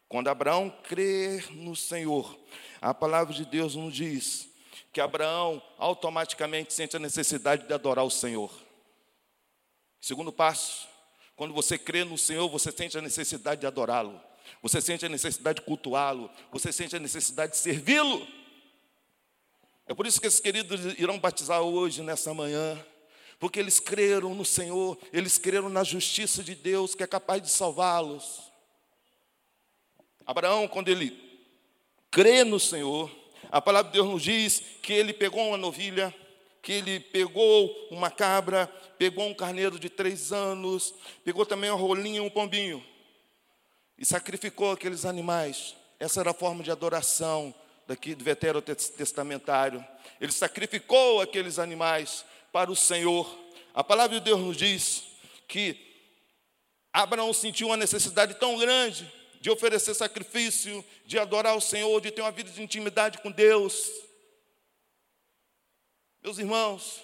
Quando 0.07 0.27
Abraão 0.27 0.69
crê 0.83 1.43
no 1.51 1.75
Senhor, 1.75 2.37
a 2.81 2.93
palavra 2.93 3.33
de 3.33 3.45
Deus 3.45 3.75
nos 3.75 3.93
diz 3.93 4.49
que 4.91 4.99
Abraão 4.99 5.61
automaticamente 5.77 6.73
sente 6.73 6.95
a 6.95 6.99
necessidade 6.99 7.67
de 7.67 7.73
adorar 7.73 8.03
o 8.03 8.09
Senhor. 8.09 8.51
Segundo 10.01 10.31
passo, 10.31 10.87
quando 11.35 11.53
você 11.53 11.77
crê 11.77 12.03
no 12.03 12.17
Senhor, 12.17 12.49
você 12.49 12.71
sente 12.71 12.97
a 12.97 13.01
necessidade 13.01 13.61
de 13.61 13.67
adorá-lo. 13.67 14.19
Você 14.61 14.81
sente 14.81 15.05
a 15.05 15.09
necessidade 15.09 15.59
de 15.59 15.65
cultuá-lo. 15.65 16.29
Você 16.51 16.71
sente 16.71 16.95
a 16.95 16.99
necessidade 16.99 17.51
de 17.51 17.57
servi-lo. 17.59 18.27
É 19.89 19.93
por 19.95 20.05
isso 20.05 20.21
que 20.21 20.27
esses 20.27 20.39
queridos 20.39 20.81
irão 20.99 21.17
batizar 21.17 21.63
hoje, 21.63 22.03
nessa 22.03 22.31
manhã. 22.31 22.77
Porque 23.39 23.59
eles 23.59 23.79
creram 23.79 24.35
no 24.35 24.45
Senhor, 24.45 24.95
eles 25.11 25.39
creram 25.39 25.67
na 25.67 25.83
justiça 25.83 26.43
de 26.43 26.53
Deus 26.53 26.93
que 26.93 27.01
é 27.01 27.07
capaz 27.07 27.41
de 27.41 27.49
salvá-los. 27.49 28.51
Abraão, 30.27 30.67
quando 30.67 30.89
ele 30.89 31.17
crê 32.11 32.43
no 32.43 32.59
Senhor, 32.59 33.09
a 33.51 33.59
palavra 33.59 33.89
de 33.89 33.97
Deus 33.97 34.07
nos 34.07 34.21
diz 34.21 34.61
que 34.83 34.93
ele 34.93 35.11
pegou 35.11 35.47
uma 35.47 35.57
novilha, 35.57 36.13
que 36.61 36.71
ele 36.71 36.99
pegou 36.99 37.75
uma 37.89 38.11
cabra, 38.11 38.67
pegou 38.99 39.25
um 39.25 39.33
carneiro 39.33 39.79
de 39.79 39.89
três 39.89 40.31
anos, 40.31 40.93
pegou 41.25 41.47
também 41.47 41.71
uma 41.71 41.79
rolinha 41.79 42.21
um 42.21 42.29
pombinho, 42.29 42.85
e 43.97 44.05
sacrificou 44.05 44.71
aqueles 44.71 45.03
animais. 45.03 45.75
Essa 45.99 46.19
era 46.19 46.29
a 46.29 46.35
forma 46.35 46.61
de 46.61 46.69
adoração 46.69 47.55
daqui 47.89 48.13
do 48.13 48.23
Vetero 48.23 48.61
Testamentário. 48.61 49.83
Ele 50.21 50.31
sacrificou 50.31 51.21
aqueles 51.21 51.57
animais 51.57 52.23
para 52.51 52.71
o 52.71 52.75
Senhor. 52.75 53.27
A 53.73 53.83
palavra 53.83 54.19
de 54.19 54.23
Deus 54.23 54.39
nos 54.39 54.55
diz 54.55 55.05
que 55.47 55.75
Abraão 56.93 57.33
sentiu 57.33 57.65
uma 57.65 57.77
necessidade 57.77 58.35
tão 58.35 58.59
grande 58.59 59.11
de 59.41 59.49
oferecer 59.49 59.95
sacrifício, 59.95 60.85
de 61.03 61.17
adorar 61.17 61.57
o 61.57 61.61
Senhor, 61.61 61.99
de 61.99 62.11
ter 62.11 62.21
uma 62.21 62.29
vida 62.29 62.51
de 62.51 62.61
intimidade 62.61 63.17
com 63.23 63.31
Deus. 63.31 63.89
Meus 66.21 66.37
irmãos, 66.37 67.01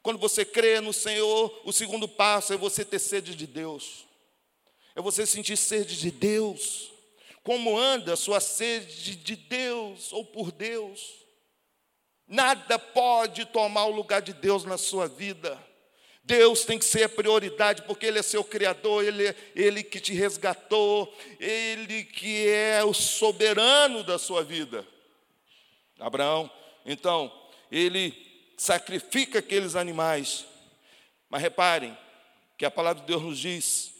quando 0.00 0.20
você 0.20 0.44
crê 0.44 0.80
no 0.80 0.92
Senhor, 0.92 1.60
o 1.64 1.72
segundo 1.72 2.06
passo 2.06 2.52
é 2.52 2.56
você 2.56 2.84
ter 2.84 3.00
sede 3.00 3.34
de 3.34 3.48
Deus, 3.48 4.06
é 4.94 5.00
você 5.00 5.26
sentir 5.26 5.56
sede 5.56 5.98
de 5.98 6.12
Deus. 6.12 6.92
Como 7.48 7.78
anda 7.78 8.14
sua 8.14 8.40
sede 8.40 9.16
de 9.16 9.34
Deus 9.34 10.12
ou 10.12 10.22
por 10.22 10.52
Deus? 10.52 11.00
Nada 12.26 12.78
pode 12.78 13.46
tomar 13.46 13.86
o 13.86 13.90
lugar 13.90 14.20
de 14.20 14.34
Deus 14.34 14.66
na 14.66 14.76
sua 14.76 15.08
vida. 15.08 15.58
Deus 16.22 16.66
tem 16.66 16.78
que 16.78 16.84
ser 16.84 17.04
a 17.04 17.08
prioridade, 17.08 17.84
porque 17.84 18.04
Ele 18.04 18.18
é 18.18 18.22
seu 18.22 18.44
Criador, 18.44 19.02
Ele, 19.02 19.34
Ele 19.56 19.82
que 19.82 19.98
te 19.98 20.12
resgatou, 20.12 21.10
Ele 21.40 22.04
que 22.04 22.46
é 22.50 22.84
o 22.84 22.92
soberano 22.92 24.04
da 24.04 24.18
sua 24.18 24.44
vida. 24.44 24.86
Abraão, 25.98 26.50
então, 26.84 27.32
ele 27.72 28.12
sacrifica 28.58 29.38
aqueles 29.38 29.74
animais, 29.74 30.44
mas 31.30 31.40
reparem 31.40 31.96
que 32.58 32.66
a 32.66 32.70
palavra 32.70 33.00
de 33.00 33.06
Deus 33.06 33.22
nos 33.22 33.38
diz 33.38 33.94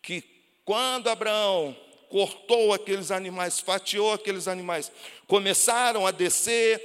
que 0.00 0.24
quando 0.64 1.10
Abraão 1.10 1.83
cortou 2.14 2.72
aqueles 2.72 3.10
animais, 3.10 3.58
fatiou 3.58 4.12
aqueles 4.12 4.46
animais, 4.46 4.92
começaram 5.26 6.06
a 6.06 6.12
descer 6.12 6.80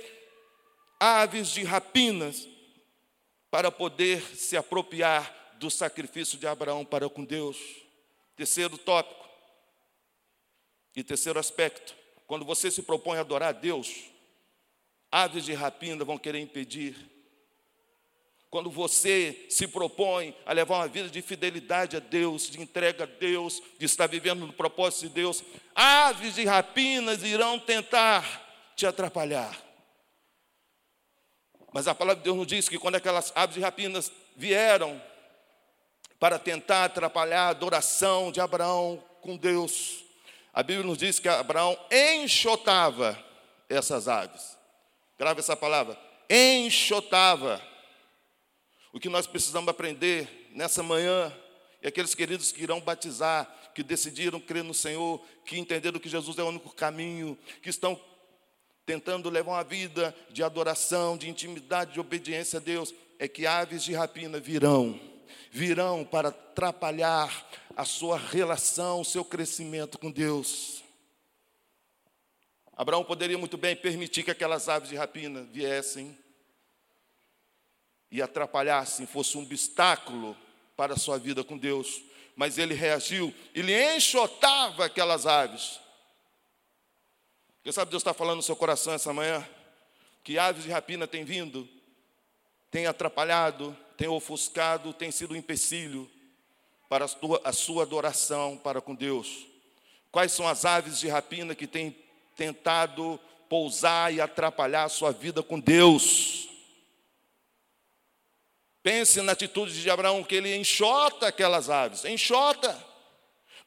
aves 0.99 1.49
de 1.49 1.63
rapinas, 1.63 2.47
para 3.51 3.71
poder 3.71 4.23
se 4.35 4.57
apropriar 4.57 5.55
do 5.59 5.69
sacrifício 5.69 6.35
de 6.39 6.47
Abraão 6.47 6.83
para 6.83 7.07
com 7.07 7.23
Deus. 7.23 7.57
Terceiro 8.35 8.75
tópico. 8.75 9.29
E 10.95 11.03
terceiro 11.03 11.37
aspecto. 11.37 11.95
Quando 12.25 12.43
você 12.43 12.71
se 12.71 12.81
propõe 12.81 13.19
a 13.19 13.21
adorar 13.21 13.49
a 13.49 13.51
Deus, 13.51 14.05
aves 15.11 15.45
de 15.45 15.53
rapina 15.53 16.03
vão 16.03 16.17
querer 16.17 16.39
impedir. 16.39 16.95
Quando 18.49 18.71
você 18.71 19.45
se 19.49 19.67
propõe 19.67 20.35
a 20.45 20.53
levar 20.53 20.77
uma 20.77 20.87
vida 20.87 21.09
de 21.09 21.21
fidelidade 21.21 21.95
a 21.95 21.99
Deus, 21.99 22.49
de 22.49 22.59
entrega 22.59 23.03
a 23.03 23.07
Deus, 23.07 23.61
de 23.77 23.85
estar 23.85 24.07
vivendo 24.07 24.47
no 24.47 24.53
propósito 24.53 25.07
de 25.07 25.09
Deus, 25.09 25.43
aves 25.75 26.35
de 26.35 26.45
rapinas 26.45 27.21
irão 27.23 27.59
tentar 27.59 28.71
te 28.75 28.87
atrapalhar. 28.87 29.55
Mas 31.71 31.87
a 31.87 31.93
palavra 31.93 32.17
de 32.17 32.23
Deus 32.23 32.37
nos 32.37 32.47
diz 32.47 32.67
que 32.67 32.79
quando 32.79 32.95
aquelas 32.95 33.31
aves 33.35 33.55
de 33.55 33.61
rapinas 33.61 34.11
vieram 34.35 34.99
para 36.19 36.39
tentar 36.39 36.85
atrapalhar 36.85 37.43
a 37.43 37.49
adoração 37.49 38.31
de 38.31 38.41
Abraão 38.41 39.03
com 39.21 39.37
Deus, 39.37 40.03
a 40.51 40.63
Bíblia 40.63 40.85
nos 40.85 40.97
diz 40.97 41.19
que 41.19 41.29
Abraão 41.29 41.77
enxotava 41.91 43.17
essas 43.69 44.07
aves. 44.07 44.57
Grave 45.19 45.39
essa 45.39 45.55
palavra, 45.55 45.97
enxotava. 46.27 47.61
O 48.91 48.99
que 48.99 49.09
nós 49.09 49.27
precisamos 49.27 49.69
aprender 49.69 50.49
nessa 50.51 50.81
manhã, 50.81 51.31
e 51.81 51.87
aqueles 51.87 52.15
queridos 52.15 52.51
que 52.51 52.63
irão 52.63 52.81
batizar, 52.81 53.47
que 53.73 53.83
decidiram 53.83 54.39
crer 54.39 54.63
no 54.63 54.73
Senhor, 54.73 55.23
que 55.45 55.57
entenderam 55.57 55.99
que 55.99 56.09
Jesus 56.09 56.37
é 56.37 56.43
o 56.43 56.47
único 56.47 56.73
caminho, 56.73 57.37
que 57.61 57.69
estão 57.69 57.99
tentando 58.85 59.29
levar 59.29 59.51
uma 59.51 59.63
vida 59.63 60.15
de 60.31 60.41
adoração, 60.41 61.15
de 61.15 61.29
intimidade, 61.29 61.93
de 61.93 61.99
obediência 61.99 62.57
a 62.57 62.61
Deus, 62.61 62.93
é 63.19 63.27
que 63.27 63.45
aves 63.45 63.83
de 63.83 63.93
rapina 63.93 64.39
virão, 64.39 64.99
virão 65.51 66.03
para 66.03 66.29
atrapalhar 66.29 67.47
a 67.75 67.85
sua 67.85 68.17
relação, 68.17 69.01
o 69.01 69.05
seu 69.05 69.23
crescimento 69.23 69.99
com 69.99 70.09
Deus. 70.09 70.83
Abraão 72.75 73.03
poderia 73.03 73.37
muito 73.37 73.57
bem 73.57 73.75
permitir 73.75 74.23
que 74.23 74.31
aquelas 74.31 74.67
aves 74.67 74.89
de 74.89 74.95
rapina 74.95 75.43
viessem 75.51 76.17
e 78.11 78.21
atrapalhassem, 78.21 79.05
fosse 79.05 79.37
um 79.37 79.43
obstáculo 79.43 80.35
para 80.75 80.93
a 80.93 80.97
sua 80.97 81.17
vida 81.17 81.43
com 81.43 81.57
Deus, 81.57 82.01
mas 82.35 82.57
ele 82.57 82.73
reagiu, 82.73 83.33
ele 83.53 83.73
enxotava 83.95 84.85
aquelas 84.85 85.25
aves 85.25 85.79
quem 87.69 87.73
sabe 87.73 87.91
Deus 87.91 88.01
está 88.01 88.15
falando 88.15 88.37
no 88.37 88.41
seu 88.41 88.55
coração 88.55 88.93
essa 88.93 89.13
manhã? 89.13 89.47
Que 90.23 90.39
aves 90.39 90.63
de 90.63 90.71
rapina 90.71 91.05
têm 91.05 91.23
vindo, 91.23 91.69
têm 92.71 92.87
atrapalhado, 92.87 93.77
têm 93.97 94.07
ofuscado, 94.07 94.91
têm 94.91 95.11
sido 95.11 95.35
um 95.35 95.37
empecilho 95.37 96.09
para 96.89 97.05
a 97.05 97.07
sua, 97.07 97.41
a 97.43 97.53
sua 97.53 97.83
adoração 97.83 98.57
para 98.57 98.81
com 98.81 98.95
Deus. 98.95 99.45
Quais 100.11 100.31
são 100.31 100.47
as 100.47 100.65
aves 100.65 100.99
de 100.99 101.07
rapina 101.07 101.53
que 101.53 101.67
têm 101.67 101.95
tentado 102.35 103.19
pousar 103.47 104.11
e 104.11 104.19
atrapalhar 104.19 104.85
a 104.85 104.89
sua 104.89 105.11
vida 105.11 105.43
com 105.43 105.59
Deus? 105.59 106.48
Pense 108.81 109.21
na 109.21 109.33
atitude 109.33 109.81
de 109.81 109.89
Abraão, 109.89 110.23
que 110.23 110.35
ele 110.35 110.55
enxota 110.55 111.27
aquelas 111.27 111.69
aves, 111.69 112.05
enxota. 112.05 112.77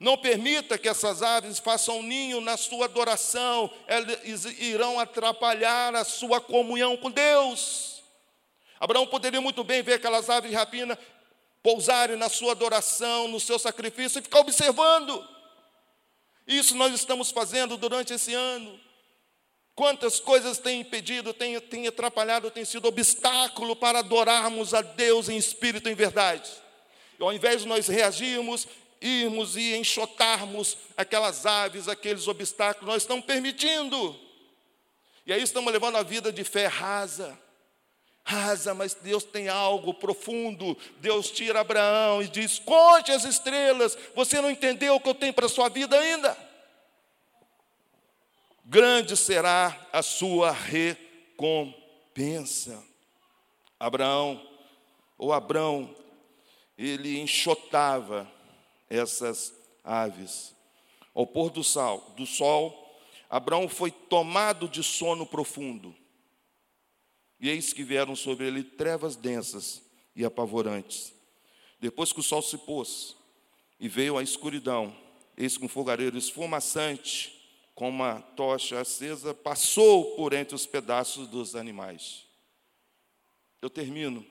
Não 0.01 0.17
permita 0.17 0.79
que 0.79 0.89
essas 0.89 1.23
aves 1.23 1.59
façam 1.59 2.03
ninho 2.03 2.41
na 2.41 2.57
sua 2.57 2.87
adoração, 2.87 3.71
elas 3.87 4.45
irão 4.59 4.99
atrapalhar 4.99 5.95
a 5.95 6.05
sua 6.05 6.41
comunhão 6.41 6.97
com 6.97 7.11
Deus. 7.11 8.03
Abraão 8.81 9.07
poderia 9.07 9.41
muito 9.41 9.63
bem 9.63 9.83
ver 9.83 9.95
aquelas 9.95 10.29
aves 10.29 10.51
de 10.51 10.57
rapina 10.57 10.99
pousarem 11.63 12.17
na 12.17 12.29
sua 12.29 12.53
adoração, 12.53 13.29
no 13.29 13.39
seu 13.39 13.59
sacrifício 13.59 14.19
e 14.19 14.23
ficar 14.23 14.41
observando. 14.41 15.25
Isso 16.47 16.75
nós 16.75 16.93
estamos 16.93 17.31
fazendo 17.31 17.77
durante 17.77 18.13
esse 18.13 18.35
ano. 18.35 18.81
Quantas 19.83 20.21
coisas 20.21 20.59
têm 20.59 20.83
impedido, 20.83 21.35
têm, 21.35 21.59
têm 21.59 21.89
atrapalhado, 21.89 22.53
têm 22.53 22.65
sido 22.65 22.87
obstáculo 22.87 23.75
para 23.75 23.99
adorarmos 23.99 24.75
a 24.75 24.81
Deus 24.81 25.29
em 25.29 25.37
espírito 25.37 25.89
e 25.89 25.93
em 25.93 25.95
verdade. 25.97 26.49
E 27.19 27.23
ao 27.25 27.33
invés 27.33 27.63
de 27.63 27.67
nós 27.67 27.89
reagirmos 27.89 28.69
irmos 29.01 29.57
e 29.57 29.75
enxotarmos 29.75 30.79
aquelas 30.97 31.47
aves, 31.47 31.89
aqueles 31.89 32.29
obstáculos, 32.29 32.87
nós 32.87 33.03
estamos 33.03 33.25
permitindo. 33.25 34.17
E 35.27 35.33
aí 35.33 35.43
estamos 35.43 35.73
levando 35.73 35.97
a 35.97 36.05
vida 36.05 36.33
de 36.33 36.45
fé 36.45 36.69
rasa. 36.69 37.37
Rasa, 38.23 38.75
mas 38.75 38.95
Deus 38.95 39.25
tem 39.25 39.49
algo 39.49 39.95
profundo. 39.95 40.79
Deus 41.01 41.29
tira 41.29 41.59
Abraão 41.59 42.23
e 42.23 42.29
diz: 42.29 42.61
Conte 42.61 43.11
as 43.11 43.25
estrelas. 43.25 43.99
Você 44.15 44.41
não 44.41 44.49
entendeu 44.49 44.95
o 44.95 45.01
que 45.01 45.09
eu 45.09 45.15
tenho 45.17 45.35
para 45.35 45.47
a 45.47 45.49
sua 45.49 45.69
vida 45.69 45.99
ainda? 45.99 46.52
Grande 48.65 49.17
será 49.17 49.89
a 49.93 50.03
sua 50.03 50.53
recompensa. 50.53 51.75
Abraão, 53.79 54.41
ou 55.19 55.33
Abraão, 55.33 55.93
ele 56.79 57.19
enxotava 57.21 58.31
essas 58.89 59.53
aves. 59.83 60.55
Ao 61.15 61.27
pôr 61.27 61.51
do 61.51 61.65
sol, 61.65 62.15
do 62.17 62.25
sol, 62.25 62.79
Abraão 63.29 63.69
foi 63.69 63.91
tomado 63.91 64.69
de 64.69 64.83
sono 64.83 65.27
profundo. 65.27 65.95
E 67.41 67.49
eis 67.49 67.73
que 67.73 67.83
vieram 67.83 68.15
sobre 68.15 68.47
ele 68.47 68.63
trevas 68.63 69.17
densas 69.17 69.83
e 70.15 70.25
apavorantes. 70.25 71.13
Depois 71.81 72.13
que 72.13 72.21
o 72.21 72.23
sol 72.23 72.41
se 72.41 72.57
pôs 72.59 73.17
e 73.81 73.89
veio 73.89 74.17
a 74.17 74.23
escuridão, 74.23 74.97
eis 75.37 75.57
que 75.57 75.65
um 75.65 75.69
fogareiro 75.69 76.17
esfumaçante, 76.17 77.42
com 77.75 77.89
uma 77.89 78.21
tocha 78.21 78.81
acesa, 78.81 79.35
passou 79.35 80.17
por 80.17 80.33
entre 80.33 80.55
os 80.55 80.67
pedaços 80.67 81.27
dos 81.29 81.57
animais. 81.57 82.27
Eu 83.61 83.71
termino 83.71 84.27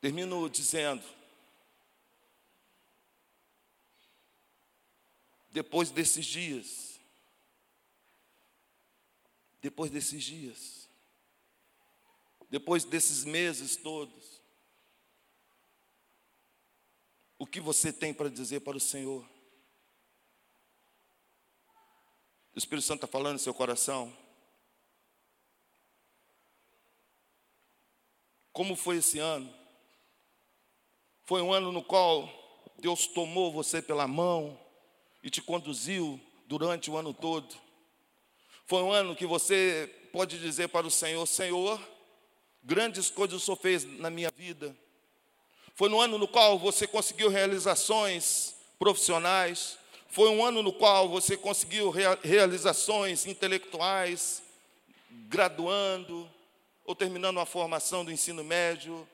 Termino 0.00 0.48
dizendo: 0.48 1.04
depois 5.52 5.90
desses 5.90 6.24
dias, 6.24 6.98
depois 9.60 9.90
desses 9.90 10.22
dias, 10.22 10.88
depois 12.48 12.84
desses 12.84 13.24
meses 13.24 13.76
todos, 13.76 14.29
o 17.40 17.46
que 17.46 17.58
você 17.58 17.90
tem 17.90 18.12
para 18.12 18.28
dizer 18.28 18.60
para 18.60 18.76
o 18.76 18.80
Senhor? 18.80 19.24
O 22.54 22.58
Espírito 22.58 22.86
Santo 22.86 23.06
está 23.06 23.06
falando 23.06 23.32
no 23.32 23.38
seu 23.38 23.54
coração. 23.54 24.14
Como 28.52 28.76
foi 28.76 28.98
esse 28.98 29.18
ano? 29.18 29.50
Foi 31.24 31.40
um 31.40 31.50
ano 31.50 31.72
no 31.72 31.82
qual 31.82 32.28
Deus 32.78 33.06
tomou 33.06 33.50
você 33.50 33.80
pela 33.80 34.06
mão 34.06 34.60
e 35.22 35.30
te 35.30 35.40
conduziu 35.40 36.20
durante 36.46 36.90
o 36.90 36.96
ano 36.98 37.14
todo. 37.14 37.56
Foi 38.66 38.82
um 38.82 38.92
ano 38.92 39.16
que 39.16 39.24
você 39.24 39.90
pode 40.12 40.38
dizer 40.38 40.68
para 40.68 40.86
o 40.86 40.90
Senhor: 40.90 41.24
Senhor, 41.24 41.80
grandes 42.62 43.08
coisas 43.08 43.40
o 43.40 43.44
Senhor 43.46 43.56
fez 43.56 43.84
na 43.98 44.10
minha 44.10 44.30
vida. 44.30 44.76
Foi 45.80 45.88
no 45.88 45.98
ano 45.98 46.18
no 46.18 46.28
qual 46.28 46.58
você 46.58 46.86
conseguiu 46.86 47.30
realizações 47.30 48.54
profissionais. 48.78 49.78
Foi 50.10 50.28
um 50.28 50.44
ano 50.44 50.62
no 50.62 50.74
qual 50.74 51.08
você 51.08 51.38
conseguiu 51.38 51.90
realizações 52.22 53.24
intelectuais, 53.24 54.42
graduando 55.08 56.30
ou 56.84 56.94
terminando 56.94 57.40
a 57.40 57.46
formação 57.46 58.04
do 58.04 58.12
ensino 58.12 58.44
médio. 58.44 59.08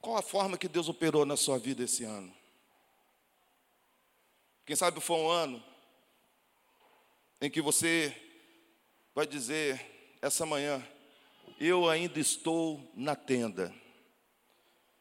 Qual 0.00 0.16
a 0.16 0.22
forma 0.22 0.56
que 0.56 0.66
Deus 0.66 0.88
operou 0.88 1.26
na 1.26 1.36
sua 1.36 1.58
vida 1.58 1.84
esse 1.84 2.02
ano? 2.02 2.34
Quem 4.64 4.74
sabe 4.74 5.02
foi 5.02 5.18
um 5.18 5.28
ano 5.28 5.62
em 7.42 7.50
que 7.50 7.60
você 7.60 8.16
vai 9.14 9.26
dizer 9.26 10.16
essa 10.22 10.46
manhã: 10.46 10.82
Eu 11.66 11.88
ainda 11.88 12.20
estou 12.20 12.92
na 12.94 13.16
tenda. 13.16 13.74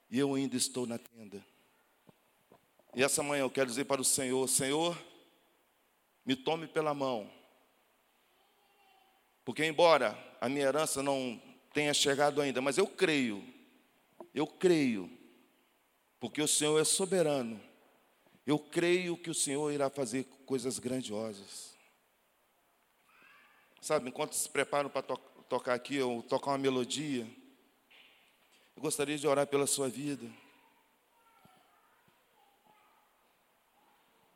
E 0.10 0.18
eu 0.18 0.34
ainda 0.34 0.56
estou 0.56 0.88
na 0.88 0.98
tenda. 0.98 1.46
E 2.96 3.04
essa 3.04 3.22
manhã 3.22 3.42
eu 3.42 3.50
quero 3.50 3.68
dizer 3.68 3.84
para 3.84 4.00
o 4.00 4.06
Senhor: 4.06 4.48
Senhor, 4.48 4.98
me 6.26 6.38
tome 6.38 6.66
pela 6.66 6.94
mão. 6.94 7.30
Porque, 9.44 9.66
embora 9.66 10.18
a 10.40 10.48
minha 10.48 10.64
herança 10.64 11.04
não 11.04 11.38
tenha 11.74 11.94
chegado 11.94 12.40
ainda, 12.40 12.62
mas 12.62 12.78
eu 12.78 12.88
creio, 12.88 13.44
eu 14.34 14.48
creio, 14.48 15.12
porque 16.18 16.42
o 16.42 16.48
Senhor 16.48 16.80
é 16.80 16.86
soberano. 16.86 17.62
Eu 18.48 18.58
creio 18.58 19.18
que 19.18 19.30
o 19.30 19.36
Senhor 19.36 19.70
irá 19.70 19.90
fazer 19.90 20.24
coisas 20.46 20.80
grandiosas. 20.80 21.76
Sabe, 23.82 24.08
enquanto 24.08 24.32
se 24.32 24.48
preparam 24.48 24.90
para 24.90 25.02
to 25.02 25.33
tocar 25.54 25.76
aqui, 25.76 26.02
ou 26.02 26.24
tocar 26.24 26.50
uma 26.50 26.58
melodia, 26.58 27.28
eu 28.76 28.82
gostaria 28.82 29.20
de 29.20 29.28
orar 29.28 29.46
pela 29.46 29.68
sua 29.68 29.88
vida. 29.88 30.28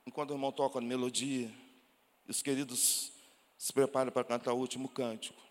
Enquanto 0.06 0.30
o 0.30 0.34
irmão 0.36 0.51
toca 0.51 0.77
a 0.77 0.82
melodia, 0.82 1.51
os 2.27 2.43
queridos 2.43 3.12
se 3.58 3.73
preparam 3.73 4.12
para 4.12 4.23
cantar 4.23 4.53
o 4.53 4.60
último 4.60 4.88
cântico. 4.88 5.41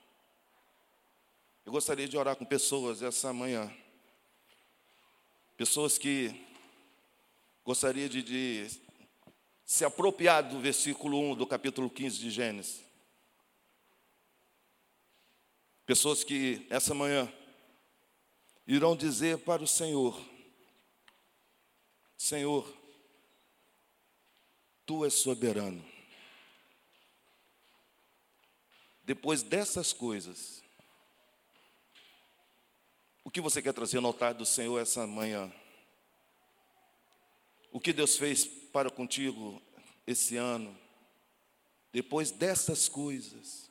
Eu 1.64 1.72
gostaria 1.72 2.06
de 2.06 2.16
orar 2.16 2.36
com 2.36 2.44
pessoas 2.44 3.02
essa 3.02 3.32
manhã. 3.32 3.68
Pessoas 5.56 5.98
que 5.98 6.46
gostaria 7.64 8.08
de, 8.08 8.22
de 8.22 8.70
se 9.64 9.84
apropriar 9.84 10.48
do 10.48 10.60
versículo 10.60 11.32
1 11.32 11.34
do 11.34 11.44
capítulo 11.44 11.90
15 11.90 12.20
de 12.20 12.30
Gênesis. 12.30 12.85
Pessoas 15.86 16.24
que 16.24 16.66
essa 16.68 16.92
manhã 16.92 17.32
irão 18.66 18.96
dizer 18.96 19.38
para 19.38 19.62
o 19.62 19.68
Senhor: 19.68 20.20
Senhor, 22.18 22.68
tu 24.84 25.04
és 25.04 25.14
soberano. 25.14 25.84
Depois 29.04 29.44
dessas 29.44 29.92
coisas, 29.92 30.60
o 33.22 33.30
que 33.30 33.40
você 33.40 33.62
quer 33.62 33.72
trazer 33.72 34.00
no 34.00 34.08
altar 34.08 34.34
do 34.34 34.44
Senhor 34.44 34.80
essa 34.80 35.06
manhã? 35.06 35.52
O 37.70 37.78
que 37.78 37.92
Deus 37.92 38.16
fez 38.16 38.44
para 38.44 38.90
contigo 38.90 39.62
esse 40.04 40.36
ano? 40.36 40.76
Depois 41.92 42.32
dessas 42.32 42.88
coisas, 42.88 43.70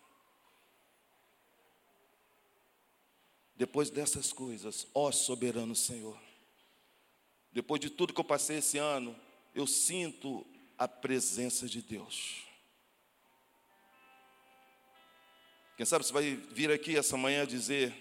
depois 3.56 3.90
dessas 3.90 4.34
coisas, 4.34 4.86
ó 4.94 5.12
soberano 5.12 5.76
Senhor, 5.76 6.18
depois 7.52 7.80
de 7.80 7.90
tudo 7.90 8.14
que 8.14 8.20
eu 8.20 8.26
passei 8.26 8.58
esse 8.58 8.78
ano, 8.78 9.16
eu 9.54 9.66
sinto 9.66 10.46
a 10.78 10.88
presença 10.88 11.68
de 11.68 11.82
Deus. 11.82 12.44
Quem 15.78 15.86
sabe 15.86 16.06
você 16.06 16.12
vai 16.12 16.36
vir 16.52 16.70
aqui 16.70 16.98
essa 16.98 17.16
manhã 17.16 17.48
dizer: 17.48 17.94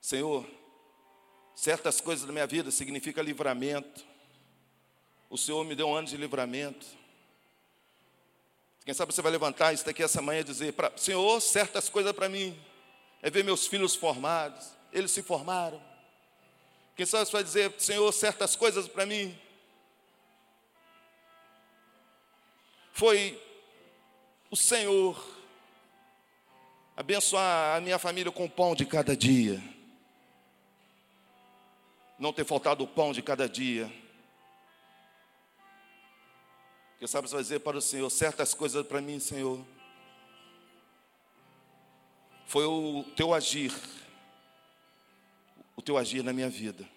Senhor, 0.00 0.46
certas 1.54 2.00
coisas 2.00 2.26
da 2.26 2.32
minha 2.32 2.46
vida 2.46 2.70
significam 2.70 3.24
livramento. 3.24 4.06
O 5.30 5.38
Senhor 5.38 5.64
me 5.64 5.74
deu 5.74 5.88
um 5.88 5.94
ano 5.94 6.08
de 6.08 6.16
livramento. 6.16 6.86
Quem 8.84 8.94
sabe 8.94 9.14
você 9.14 9.20
vai 9.20 9.32
levantar 9.32 9.72
isso 9.72 9.84
daqui 9.84 10.02
essa 10.02 10.20
manhã 10.20 10.40
e 10.40 10.44
dizer: 10.44 10.74
Senhor, 10.96 11.40
certas 11.40 11.88
coisas 11.88 12.12
para 12.12 12.28
mim 12.28 12.58
é 13.22 13.30
ver 13.30 13.44
meus 13.44 13.66
filhos 13.66 13.94
formados. 13.94 14.70
Eles 14.92 15.10
se 15.10 15.22
formaram. 15.22 15.82
Quem 16.96 17.06
sabe 17.06 17.26
você 17.26 17.32
vai 17.32 17.44
dizer: 17.44 17.74
Senhor, 17.78 18.10
certas 18.12 18.56
coisas 18.56 18.88
para 18.88 19.06
mim 19.06 19.38
foi 22.92 23.40
o 24.50 24.56
Senhor 24.56 25.16
abençoar 26.96 27.76
a 27.76 27.80
minha 27.80 27.98
família 27.98 28.32
com 28.32 28.46
o 28.46 28.50
pão 28.50 28.74
de 28.74 28.84
cada 28.84 29.16
dia. 29.16 29.62
Não 32.18 32.32
ter 32.32 32.44
faltado 32.44 32.82
o 32.82 32.88
pão 32.88 33.12
de 33.12 33.22
cada 33.22 33.48
dia. 33.48 33.88
Quem 36.98 37.06
sabe 37.06 37.28
você 37.28 37.34
vai 37.34 37.42
dizer 37.44 37.60
para 37.60 37.76
o 37.76 37.80
Senhor 37.80 38.10
certas 38.10 38.52
coisas 38.52 38.84
para 38.84 39.00
mim, 39.00 39.20
Senhor. 39.20 39.64
Foi 42.48 42.64
o 42.64 43.04
teu 43.14 43.34
agir, 43.34 43.70
o 45.76 45.82
teu 45.82 45.98
agir 45.98 46.24
na 46.24 46.32
minha 46.32 46.48
vida. 46.48 46.88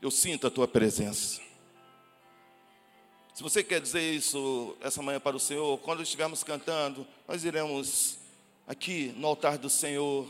Eu 0.00 0.10
sinto 0.10 0.46
a 0.46 0.50
tua 0.50 0.66
presença. 0.66 1.42
Se 3.34 3.42
você 3.42 3.62
quer 3.62 3.82
dizer 3.82 4.14
isso 4.14 4.78
essa 4.80 5.02
manhã 5.02 5.20
para 5.20 5.36
o 5.36 5.40
Senhor, 5.40 5.78
quando 5.80 6.02
estivermos 6.02 6.42
cantando, 6.42 7.06
nós 7.28 7.44
iremos 7.44 8.16
aqui 8.66 9.12
no 9.14 9.26
altar 9.26 9.58
do 9.58 9.68
Senhor 9.68 10.26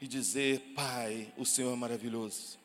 e 0.00 0.08
dizer: 0.08 0.72
Pai, 0.74 1.30
o 1.36 1.44
Senhor 1.44 1.74
é 1.74 1.76
maravilhoso. 1.76 2.58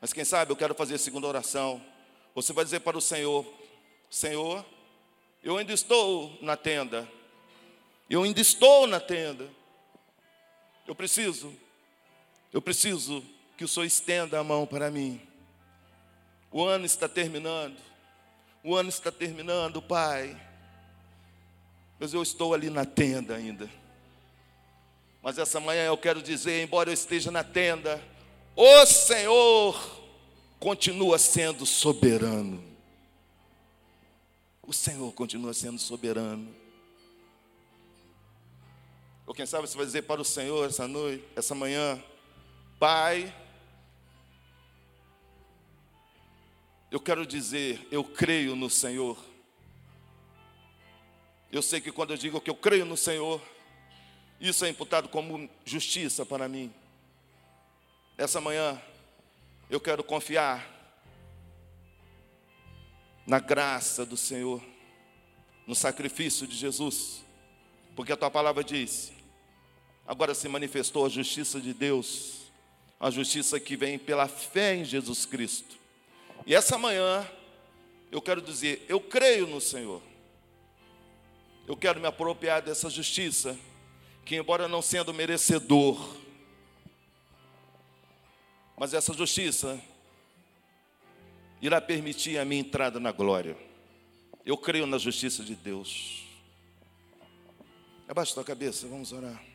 Mas 0.00 0.12
quem 0.12 0.24
sabe 0.24 0.52
eu 0.52 0.56
quero 0.56 0.76
fazer 0.76 0.94
a 0.94 0.98
segunda 0.98 1.26
oração. 1.26 1.84
Você 2.36 2.52
vai 2.52 2.64
dizer 2.64 2.80
para 2.80 2.96
o 2.96 3.00
Senhor: 3.00 3.44
Senhor, 4.08 4.64
eu 5.42 5.56
ainda 5.56 5.72
estou 5.72 6.38
na 6.40 6.56
tenda. 6.56 7.10
Eu 8.10 8.24
ainda 8.24 8.40
estou 8.40 8.88
na 8.88 8.98
tenda. 8.98 9.48
Eu 10.84 10.96
preciso, 10.96 11.54
eu 12.52 12.60
preciso 12.60 13.24
que 13.56 13.62
o 13.62 13.68
Senhor 13.68 13.86
estenda 13.86 14.40
a 14.40 14.42
mão 14.42 14.66
para 14.66 14.90
mim. 14.90 15.20
O 16.50 16.64
ano 16.64 16.84
está 16.84 17.08
terminando. 17.08 17.76
O 18.64 18.74
ano 18.74 18.88
está 18.88 19.12
terminando, 19.12 19.80
Pai. 19.80 20.36
Mas 22.00 22.12
eu 22.12 22.20
estou 22.20 22.52
ali 22.52 22.68
na 22.68 22.84
tenda 22.84 23.36
ainda. 23.36 23.70
Mas 25.22 25.38
essa 25.38 25.60
manhã 25.60 25.84
eu 25.84 25.96
quero 25.96 26.20
dizer, 26.20 26.64
embora 26.64 26.90
eu 26.90 26.94
esteja 26.94 27.30
na 27.30 27.44
tenda, 27.44 28.02
o 28.56 28.86
Senhor 28.86 30.02
continua 30.58 31.16
sendo 31.16 31.64
soberano. 31.64 32.64
O 34.62 34.72
Senhor 34.72 35.12
continua 35.12 35.54
sendo 35.54 35.78
soberano. 35.78 36.59
Ou 39.30 39.34
quem 39.34 39.46
sabe 39.46 39.68
você 39.68 39.76
vai 39.76 39.86
dizer 39.86 40.02
para 40.02 40.20
o 40.20 40.24
Senhor 40.24 40.68
essa 40.68 40.88
noite, 40.88 41.24
essa 41.36 41.54
manhã, 41.54 42.02
Pai, 42.80 43.32
eu 46.90 46.98
quero 46.98 47.24
dizer, 47.24 47.86
eu 47.92 48.02
creio 48.02 48.56
no 48.56 48.68
Senhor. 48.68 49.16
Eu 51.52 51.62
sei 51.62 51.80
que 51.80 51.92
quando 51.92 52.10
eu 52.10 52.16
digo 52.16 52.40
que 52.40 52.50
eu 52.50 52.56
creio 52.56 52.84
no 52.84 52.96
Senhor, 52.96 53.40
isso 54.40 54.64
é 54.64 54.68
imputado 54.68 55.08
como 55.08 55.48
justiça 55.64 56.26
para 56.26 56.48
mim. 56.48 56.74
Essa 58.18 58.40
manhã, 58.40 58.82
eu 59.70 59.78
quero 59.78 60.02
confiar 60.02 60.68
na 63.24 63.38
graça 63.38 64.04
do 64.04 64.16
Senhor, 64.16 64.60
no 65.68 65.74
sacrifício 65.76 66.48
de 66.48 66.56
Jesus, 66.56 67.24
porque 67.94 68.10
a 68.10 68.16
tua 68.16 68.28
palavra 68.28 68.64
diz: 68.64 69.19
agora 70.10 70.34
se 70.34 70.48
manifestou 70.48 71.06
a 71.06 71.08
justiça 71.08 71.60
de 71.60 71.72
Deus, 71.72 72.40
a 72.98 73.12
justiça 73.12 73.60
que 73.60 73.76
vem 73.76 73.96
pela 73.96 74.26
fé 74.26 74.74
em 74.74 74.84
Jesus 74.84 75.24
Cristo. 75.24 75.78
E 76.44 76.52
essa 76.52 76.76
manhã, 76.76 77.24
eu 78.10 78.20
quero 78.20 78.42
dizer: 78.42 78.84
eu 78.88 79.00
creio 79.00 79.46
no 79.46 79.60
Senhor, 79.60 80.02
eu 81.64 81.76
quero 81.76 82.00
me 82.00 82.08
apropriar 82.08 82.60
dessa 82.60 82.90
justiça 82.90 83.56
que, 84.24 84.34
embora 84.34 84.66
não 84.66 84.82
sendo 84.82 85.14
merecedor, 85.14 86.16
mas 88.76 88.92
essa 88.92 89.14
justiça 89.14 89.80
irá 91.62 91.80
permitir 91.80 92.36
a 92.36 92.44
minha 92.44 92.62
entrada 92.62 92.98
na 92.98 93.12
glória. 93.12 93.56
Eu 94.44 94.58
creio 94.58 94.86
na 94.86 94.98
justiça 94.98 95.44
de 95.44 95.54
Deus. 95.54 96.24
Abaixa 98.08 98.34
tua 98.34 98.42
cabeça, 98.42 98.88
vamos 98.88 99.12
orar. 99.12 99.49